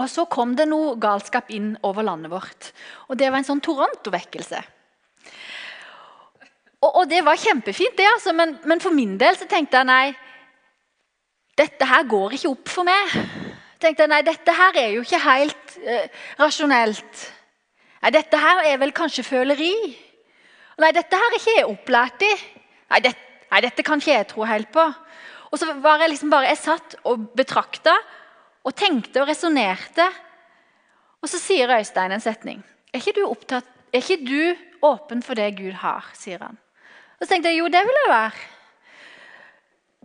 [0.00, 2.70] og Så kom det noe galskap inn over landet vårt.
[3.08, 4.62] Og Det var en sånn Toronto-vekkelse.
[6.82, 9.86] Og, og, Det var kjempefint, det, altså, men, men, for min del så tenkte jeg
[9.86, 10.14] nei,
[11.56, 13.12] dette her går ikke opp for meg.
[13.78, 16.08] tenkte jeg, nei, Dette her er jo ikke helt eh,
[16.40, 17.26] rasjonelt.
[18.02, 19.74] Nei, Dette her er vel kanskje føleri.
[20.80, 22.30] Nei, dette her er ikke jeg opplært i.
[22.90, 23.12] Nei, det,
[23.50, 24.86] nei, dette kan ikke jeg tro helt på.
[25.52, 27.94] Og så var jeg liksom bare, jeg satt og betrakta
[28.64, 30.06] og tenkte og resonnerte.
[31.22, 32.62] Og så sier Øystein en setning.
[32.92, 36.08] Er ikke, du opptatt, er ikke du åpen for det Gud har?
[36.16, 36.56] sier han.
[37.20, 38.48] Og så tenkte jeg jo, det vil jeg være.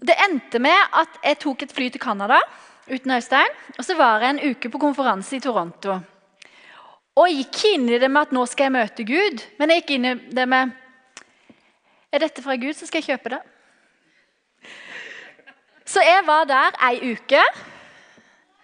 [0.07, 2.37] Det endte med at jeg tok et fly til Canada
[2.91, 3.55] uten Øystein.
[3.77, 5.97] Og så var jeg en uke på konferanse i Toronto.
[7.17, 9.41] Og jeg gikk inn i det med at nå skal jeg møte Gud.
[9.57, 10.75] Men jeg gikk inn i det med
[12.13, 13.41] Er dette fra Gud, så skal jeg kjøpe det.
[15.87, 17.41] Så jeg var der ei uke.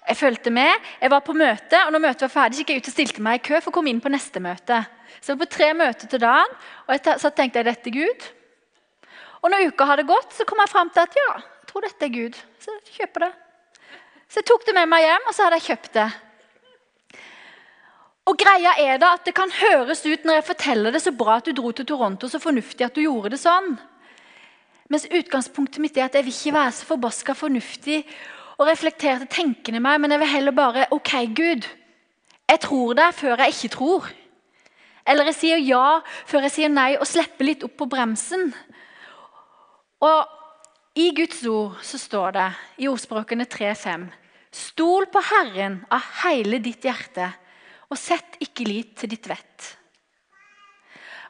[0.04, 2.88] Jeg fulgte med, jeg var på møte, og når møtet var ferdig, gikk jeg ut
[2.90, 4.82] og stilte meg i kø for å komme inn på neste møte.
[5.22, 8.26] Så jeg var på tre møter til dagen, og så tenkte jeg dette er Gud.
[9.40, 12.10] Og når uka hadde gått, så kom jeg fram til at ja, jeg tror dette
[12.10, 12.42] er Gud.
[12.60, 13.32] Så jeg kjøper det.
[14.28, 16.10] Så jeg tok det med meg hjem, og så hadde jeg kjøpt det.
[18.28, 21.40] Og greia er da at Det kan høres ut når jeg forteller det så bra
[21.40, 23.76] at du dro til Toronto, så fornuftig at du gjorde det sånn.
[24.92, 28.02] Mens utgangspunktet mitt er at jeg vil ikke være så forbaska fornuftig
[28.60, 31.68] og reflekterte tenkende meg, men jeg vil heller bare OK, Gud.
[32.50, 34.10] Jeg tror deg før jeg ikke tror.
[35.08, 38.52] Eller jeg sier ja før jeg sier nei, og slipper litt opp på bremsen.
[40.04, 42.50] Og I Guds ord så står det
[42.84, 44.10] i ordspråkene 3-5.:
[44.54, 47.32] Stol på Herren av hele ditt hjerte,
[47.90, 49.72] og sett ikke lit til ditt vett.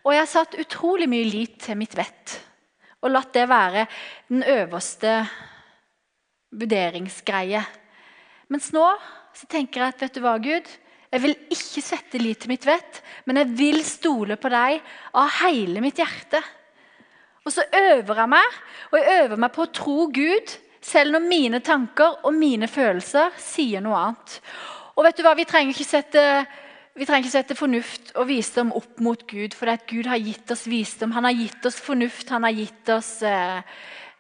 [0.04, 2.36] Og jeg har satt utrolig mye lit til mitt vett,
[3.04, 3.86] og latt det være
[4.32, 5.18] den øverste
[6.54, 7.64] vurderingsgreie.
[8.54, 8.86] Mens nå
[9.34, 10.68] så tenker jeg at vet du hva, Gud?
[11.14, 14.80] Jeg vil ikke sette lit til mitt vett, men jeg vil stole på deg
[15.20, 16.42] av hele mitt hjerte.
[17.44, 21.28] Og så øver jeg meg, og jeg øver meg på å tro Gud, selv når
[21.28, 24.40] mine tanker og mine følelser sier noe annet.
[24.98, 26.24] Og vet du hva, Vi trenger ikke sette,
[27.02, 31.16] trenger ikke sette fornuft og visdom opp mot Gud, for Gud har gitt oss visdom.
[31.16, 33.62] Han har gitt oss fornuft, han har gitt oss eh,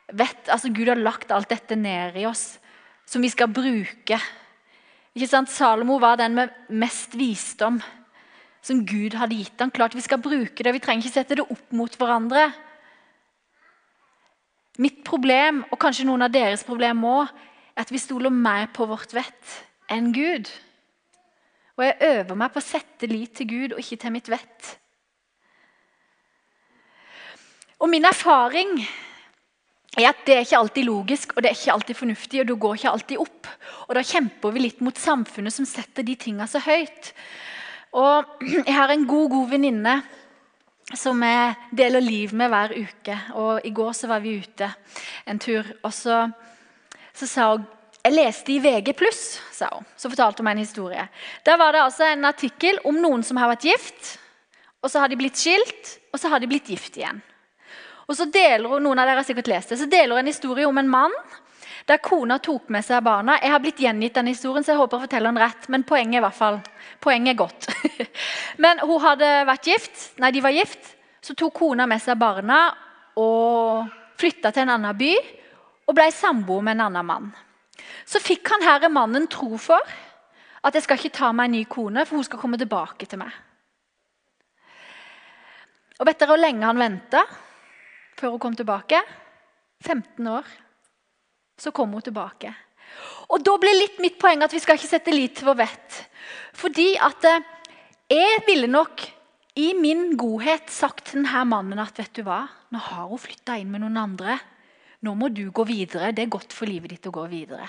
[0.09, 0.49] vett.
[0.49, 2.57] altså Gud har lagt alt dette ned i oss,
[3.05, 4.17] som vi skal bruke.
[5.13, 5.53] Ikke sant?
[5.53, 7.77] Salomo var den med mest visdom
[8.63, 9.71] som Gud hadde gitt ham.
[9.73, 12.47] Klart vi skal bruke det, vi trenger ikke sette det opp mot hverandre.
[14.81, 17.27] Mitt problem, og kanskje noen av deres problem òg,
[17.77, 19.57] er at vi stoler mer på vårt vett
[19.93, 20.49] enn Gud.
[21.77, 24.73] Og jeg øver meg på å sette lit til Gud og ikke til mitt vett.
[27.81, 28.77] Og min erfaring
[29.97, 32.41] er at det er ikke alltid logisk og det er ikke alltid fornuftig.
[32.41, 33.47] og det går ikke alltid opp.
[33.87, 37.13] Og Da kjemper vi litt mot samfunnet som setter de tingene så høyt.
[37.93, 38.25] Og
[38.67, 40.01] Jeg har en god god venninne
[40.93, 43.17] som jeg deler liv med hver uke.
[43.33, 44.69] Og I går så var vi ute
[45.25, 45.65] en tur.
[45.83, 46.29] og så,
[47.13, 47.65] så sa hun
[48.03, 48.93] jeg leste i VG+,
[49.51, 49.85] sa hun.
[49.95, 51.05] Så fortalte meg en historie.
[51.45, 54.17] Der var det altså en artikkel om noen som har vært gift.
[54.83, 57.21] og Så har de blitt skilt, og så har de blitt gift igjen.
[58.03, 60.33] Og så deler hun noen av dere har sikkert lest det, så deler hun en
[60.33, 61.15] historie om en mann
[61.87, 63.37] der kona tok med seg barna.
[63.41, 65.69] Jeg har blitt gjengitt den historien, så jeg håper jeg forteller den rett.
[65.71, 66.59] Men poenget er i hvert fall,
[67.03, 67.67] poenget er godt.
[68.63, 70.93] men hun hadde vært gift, nei, de var gift.
[71.23, 72.65] Så tok kona med seg barna
[73.19, 73.87] og
[74.19, 75.11] flytta til en annen by
[75.87, 77.33] og ble samboer med en annen mann.
[78.05, 79.81] Så fikk han herre mannen tro for
[80.63, 83.19] at jeg skal ikke ta meg en ny kone, for hun skal komme tilbake til
[83.19, 83.31] meg.
[85.99, 87.23] Og Vet dere hvor lenge han venta?
[88.23, 89.01] før hun kom tilbake.
[89.83, 90.47] 15 år.
[91.59, 92.53] Så kom hun tilbake.
[93.29, 95.99] Og Da blir litt mitt poeng at vi skal ikke sette lit til vår vett.
[96.53, 97.43] Fordi at eh,
[98.13, 99.03] jeg ville nok
[99.59, 103.57] i min godhet sagt til denne mannen at vet du hva, nå har hun flytta
[103.59, 104.37] inn med noen andre.
[105.03, 106.13] Nå må du gå videre.
[106.15, 107.67] Det er godt for livet ditt å gå videre.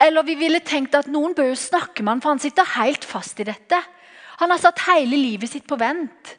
[0.00, 3.06] Eller vi ville tenkt at noen bør jo snakke med han, for han sitter helt
[3.06, 3.78] fast i dette.
[4.42, 6.34] Han har satt hele livet sitt på vent.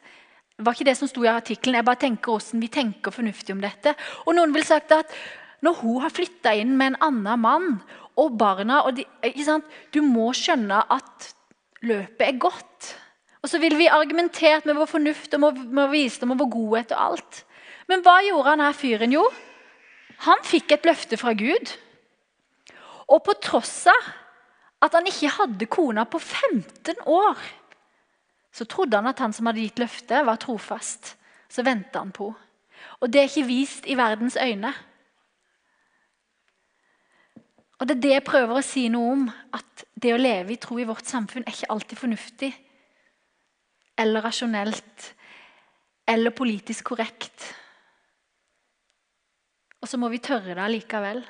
[0.56, 1.78] Det var ikke det som sto i artikkelen.
[1.80, 3.92] Jeg bare tenker hvordan vi tenker fornuftig om dette.
[4.24, 5.12] Og Noen ville sagt at
[5.64, 7.72] når hun har flytta inn med en annen mann
[8.16, 9.04] og barna og de,
[9.92, 11.32] Du må skjønne at
[11.84, 12.94] løpet er godt.
[13.42, 17.02] Og så vil vi argumentert med vår fornuft og med visdom og vår godhet og
[17.04, 17.44] alt.
[17.88, 19.12] Men hva gjorde han her fyren?
[19.12, 19.28] Jo,
[20.24, 21.74] han fikk et løfte fra Gud.
[23.12, 24.08] Og på tross av
[24.86, 27.40] at han ikke hadde kona på 15 år
[28.56, 31.14] så trodde han at han som hadde gitt løftet, var trofast.
[31.52, 32.32] Så venta han på
[33.00, 34.72] Og det er ikke vist i verdens øyne.
[37.78, 39.26] Og Det er det jeg prøver å si noe om.
[39.52, 42.50] At det å leve i tro i vårt samfunn er ikke alltid fornuftig.
[43.98, 45.12] Eller rasjonelt.
[46.08, 47.52] Eller politisk korrekt.
[49.86, 51.20] Og så må vi tørre det allikevel.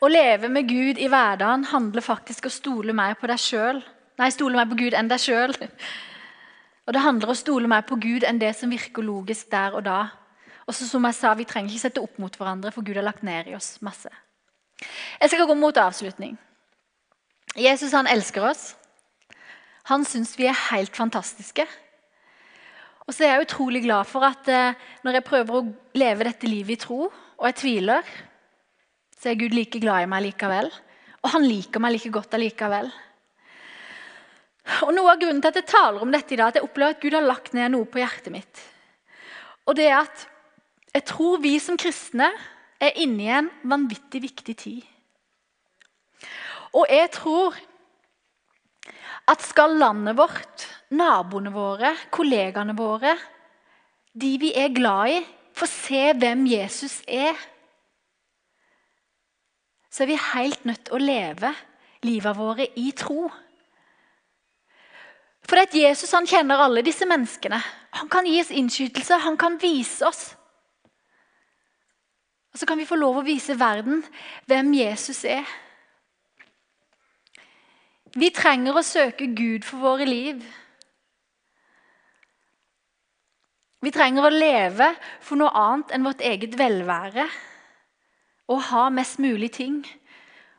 [0.00, 3.82] Å leve med Gud i hverdagen handler faktisk om å stole mer på deg sjøl
[4.16, 5.54] Nei, stole mer på Gud enn deg sjøl.
[6.86, 9.76] Og det handler om å stole mer på Gud enn det som virker logisk der
[9.76, 9.98] og da.
[10.68, 13.24] Og som jeg sa, Vi trenger ikke sette opp mot hverandre, for Gud har lagt
[13.26, 14.12] ned i oss masse.
[15.20, 16.36] Jeg skal gå mot avslutning.
[17.56, 18.74] Jesus han elsker oss.
[19.90, 21.66] Han syns vi er helt fantastiske.
[23.06, 25.66] Og så er jeg utrolig glad for at eh, når jeg prøver å
[25.98, 28.12] leve dette livet i tro, og jeg tviler,
[29.18, 30.70] så er Gud like glad i meg likevel.
[31.22, 32.90] Og han liker meg like godt allikevel.
[34.86, 36.94] Og Noe av grunnen til at jeg taler om dette i dag, at jeg opplever
[36.94, 38.62] at Gud har lagt ned noe på hjertet mitt.
[39.66, 40.26] Og det er at
[40.92, 42.28] jeg tror vi som kristne
[42.82, 44.82] er inne i en vanvittig viktig tid.
[46.72, 47.58] Og jeg tror
[49.30, 53.16] at skal landet vårt, naboene våre, kollegaene våre,
[54.12, 55.20] de vi er glad i,
[55.56, 57.36] få se hvem Jesus er,
[59.92, 61.52] så er vi helt nødt til å leve
[62.06, 63.26] livet våre i tro.
[65.48, 67.58] For at Jesus han kjenner alle disse menneskene.
[67.98, 70.30] Han kan gi oss innskytelse, han kan vise oss.
[72.52, 74.00] Og så kan vi få lov å vise verden
[74.48, 75.44] hvem Jesus er.
[78.12, 80.42] Vi trenger å søke Gud for våre liv.
[83.82, 87.26] Vi trenger å leve for noe annet enn vårt eget velvære.
[88.54, 89.80] Og ha mest mulig ting.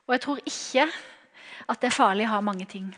[0.07, 0.87] Og jeg tror ikke
[1.71, 2.89] at det er farlig å ha mange ting.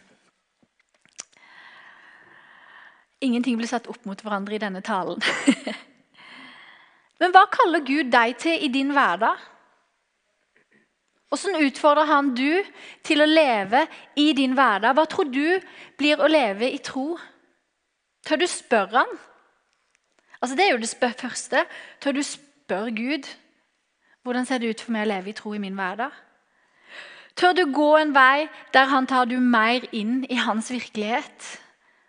[3.26, 5.21] Ingenting blir satt opp mot hverandre i denne talen.
[7.21, 9.38] Men hva kaller Gud deg til i din hverdag?
[11.30, 12.63] Hvordan utfordrer han du
[13.05, 13.86] til å leve
[14.19, 14.97] i din hverdag?
[14.97, 15.61] Hva tror du
[15.99, 17.15] blir å leve i tro?
[18.26, 19.17] Tør du spørre han?
[20.46, 21.66] Altså Det er jo det første.
[22.02, 23.26] Tør du spørre Gud
[24.24, 26.14] hvordan ser det ut for meg å leve i tro i min hverdag?
[27.36, 31.60] Tør du gå en vei der han tar du mer inn i hans virkelighet?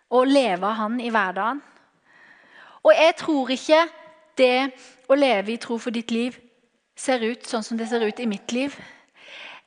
[0.09, 1.61] og leve Han i hverdagen.
[2.83, 3.81] Og jeg tror ikke
[4.37, 4.71] det
[5.09, 6.37] å leve i tro for ditt liv
[6.97, 8.75] ser ut sånn som det ser ut i mitt liv.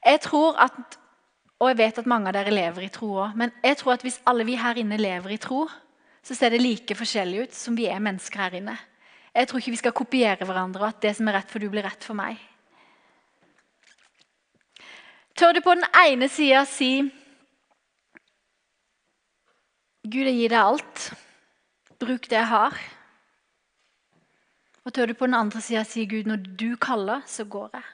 [0.04, 0.96] Jeg tror at,
[1.60, 3.34] Og jeg vet at mange av dere lever i tro òg.
[3.36, 5.66] Men jeg tror at hvis alle vi her inne lever i tro,
[6.22, 8.76] så ser det like forskjellig ut som vi er mennesker her inne.
[9.34, 11.68] Jeg tror ikke vi skal kopiere hverandre, og at det som er rett for du,
[11.70, 12.40] blir rett for meg.
[15.38, 16.92] Tør du på den ene sida si
[20.00, 21.04] Gud, jeg gir deg alt.
[22.00, 22.76] Bruk det jeg har.
[24.84, 27.86] Og tør du på den andre sida si Gud, når du kaller, så går jeg.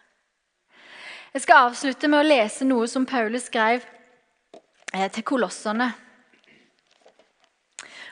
[1.35, 3.85] Jeg skal avslutte med å lese noe som Paulus skrev
[4.95, 5.91] eh, til kolosserne.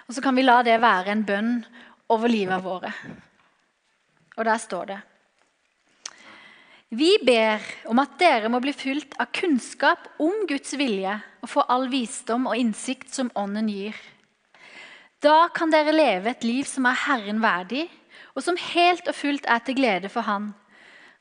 [0.08, 1.52] Og så kan vi la det være en bønn
[2.12, 2.92] over livet våre.
[4.36, 5.00] Og der står det
[6.94, 11.64] Vi ber om at dere må bli fylt av kunnskap om Guds vilje og få
[11.72, 13.96] all visdom og innsikt som Ånden gir.
[15.24, 17.88] Da kan dere leve et liv som er Herren verdig,
[18.36, 20.52] og som helt og fullt er til glede for Han,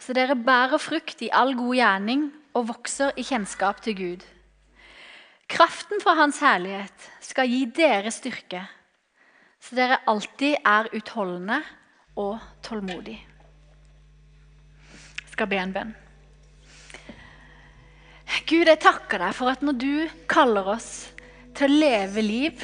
[0.02, 4.26] så dere bærer frukt i all god gjerning og vokser i kjennskap til Gud.
[5.48, 8.64] Kraften fra Hans herlighet skal gi dere styrke
[9.64, 11.62] så dere alltid er utholdende
[12.20, 13.22] og tålmodige.
[15.24, 15.94] Jeg skal be en bønn.
[18.50, 19.94] Gud, jeg takker deg for at når du
[20.30, 20.90] kaller oss
[21.56, 22.64] til å leve liv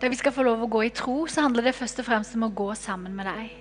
[0.00, 2.36] der vi skal få lov å gå i tro, så handler det først og fremst
[2.36, 3.54] om å gå sammen med deg.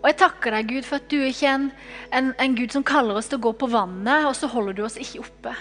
[0.00, 1.66] Og Jeg takker deg, Gud, for at du ikke er en,
[2.12, 4.82] en, en Gud som kaller oss til å gå på vannet, og så holder du
[4.84, 5.54] oss ikke oppe.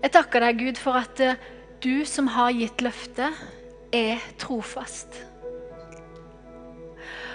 [0.00, 1.40] Jeg takker deg, Gud, for at eh,
[1.84, 3.36] du som har gitt løftet,
[3.92, 5.18] er trofast.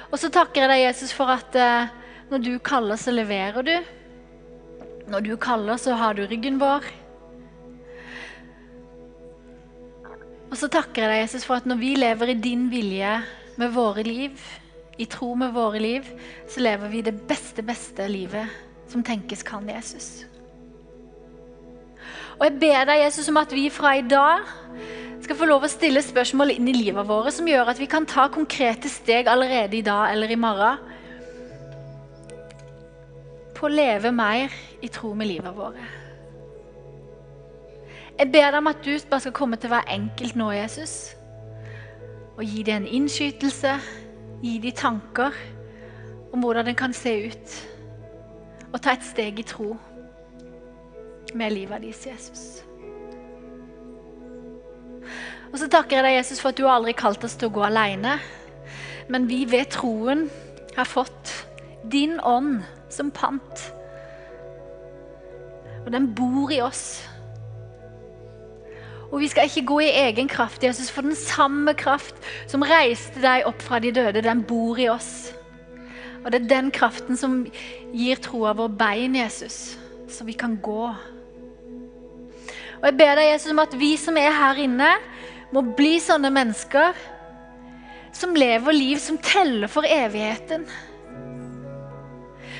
[0.10, 1.94] Og så takker jeg deg, Jesus, for at eh,
[2.32, 3.76] når du kaller, så leverer du.
[5.12, 6.88] Når du kaller, så har du ryggen vår.
[10.50, 13.18] Og så takker jeg deg, Jesus, for at når vi lever i din vilje
[13.62, 14.40] med våre liv,
[14.98, 16.08] i tro med våre liv,
[16.50, 18.48] så lever vi det beste, beste livet
[18.90, 20.24] som tenkes kan, Jesus.
[22.36, 24.44] Og jeg ber deg, Jesus, om at vi fra i dag
[25.24, 28.06] skal få lov å stille spørsmål inn i livet vårt som gjør at vi kan
[28.06, 30.92] ta konkrete steg allerede i dag eller i morgen
[33.56, 34.52] på å leve mer
[34.84, 35.80] i tro med livet vårt.
[38.20, 41.16] Jeg ber deg om at du bare skal komme til hver enkelt nå, Jesus.
[42.36, 43.74] Og gi dem en innskytelse,
[44.44, 45.36] gi dem tanker
[46.36, 47.58] om hvordan den kan se ut.
[48.74, 49.74] Og ta et steg i tro
[51.36, 52.64] med livet ditt, Jesus.
[55.52, 57.56] Og så takker jeg deg, Jesus, for at du har aldri kalt oss til å
[57.56, 58.18] gå alene.
[59.12, 60.26] Men vi ved troen
[60.76, 61.32] har fått
[61.92, 63.62] din ånd som pant.
[65.86, 67.06] Og den bor i oss.
[69.12, 72.18] Og vi skal ikke gå i egen kraft, Jesus, for den samme kraft
[72.52, 75.30] som reiste deg opp fra de døde, den bor i oss.
[76.26, 77.44] Og det er den kraften som
[77.94, 79.78] gir troa vår bein, Jesus,
[80.10, 80.90] så vi kan gå
[82.86, 84.92] og Jeg ber deg, Jesus, om at vi som er her inne,
[85.50, 87.00] må bli sånne mennesker
[88.14, 90.68] som lever liv som teller for evigheten.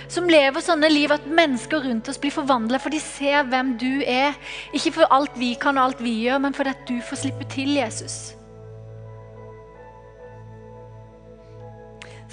[0.10, 4.02] Som lever sånne liv at mennesker rundt oss blir forvandla, for de ser hvem du
[4.02, 4.34] er.
[4.74, 7.46] Ikke for alt vi kan og alt vi gjør, men fordi at du får slippe
[7.54, 8.34] til, Jesus.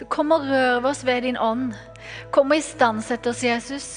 [0.01, 1.75] Så kom og rør oss ved din ånd.
[2.33, 3.89] Kom og istandsett oss, Jesus.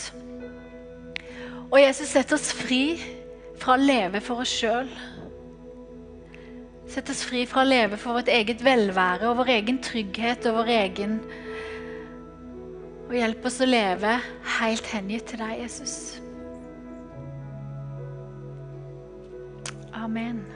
[1.71, 3.14] Og Jesus, sett oss fri
[3.61, 4.89] fra å leve for oss sjøl.
[6.91, 10.61] Sett oss fri fra å leve for vårt eget velvære og vår egen trygghet og
[10.61, 11.17] vår egen
[13.05, 14.15] Og hjelp oss å leve
[14.57, 15.95] helt hengitt til deg, Jesus.
[19.93, 20.54] Amen.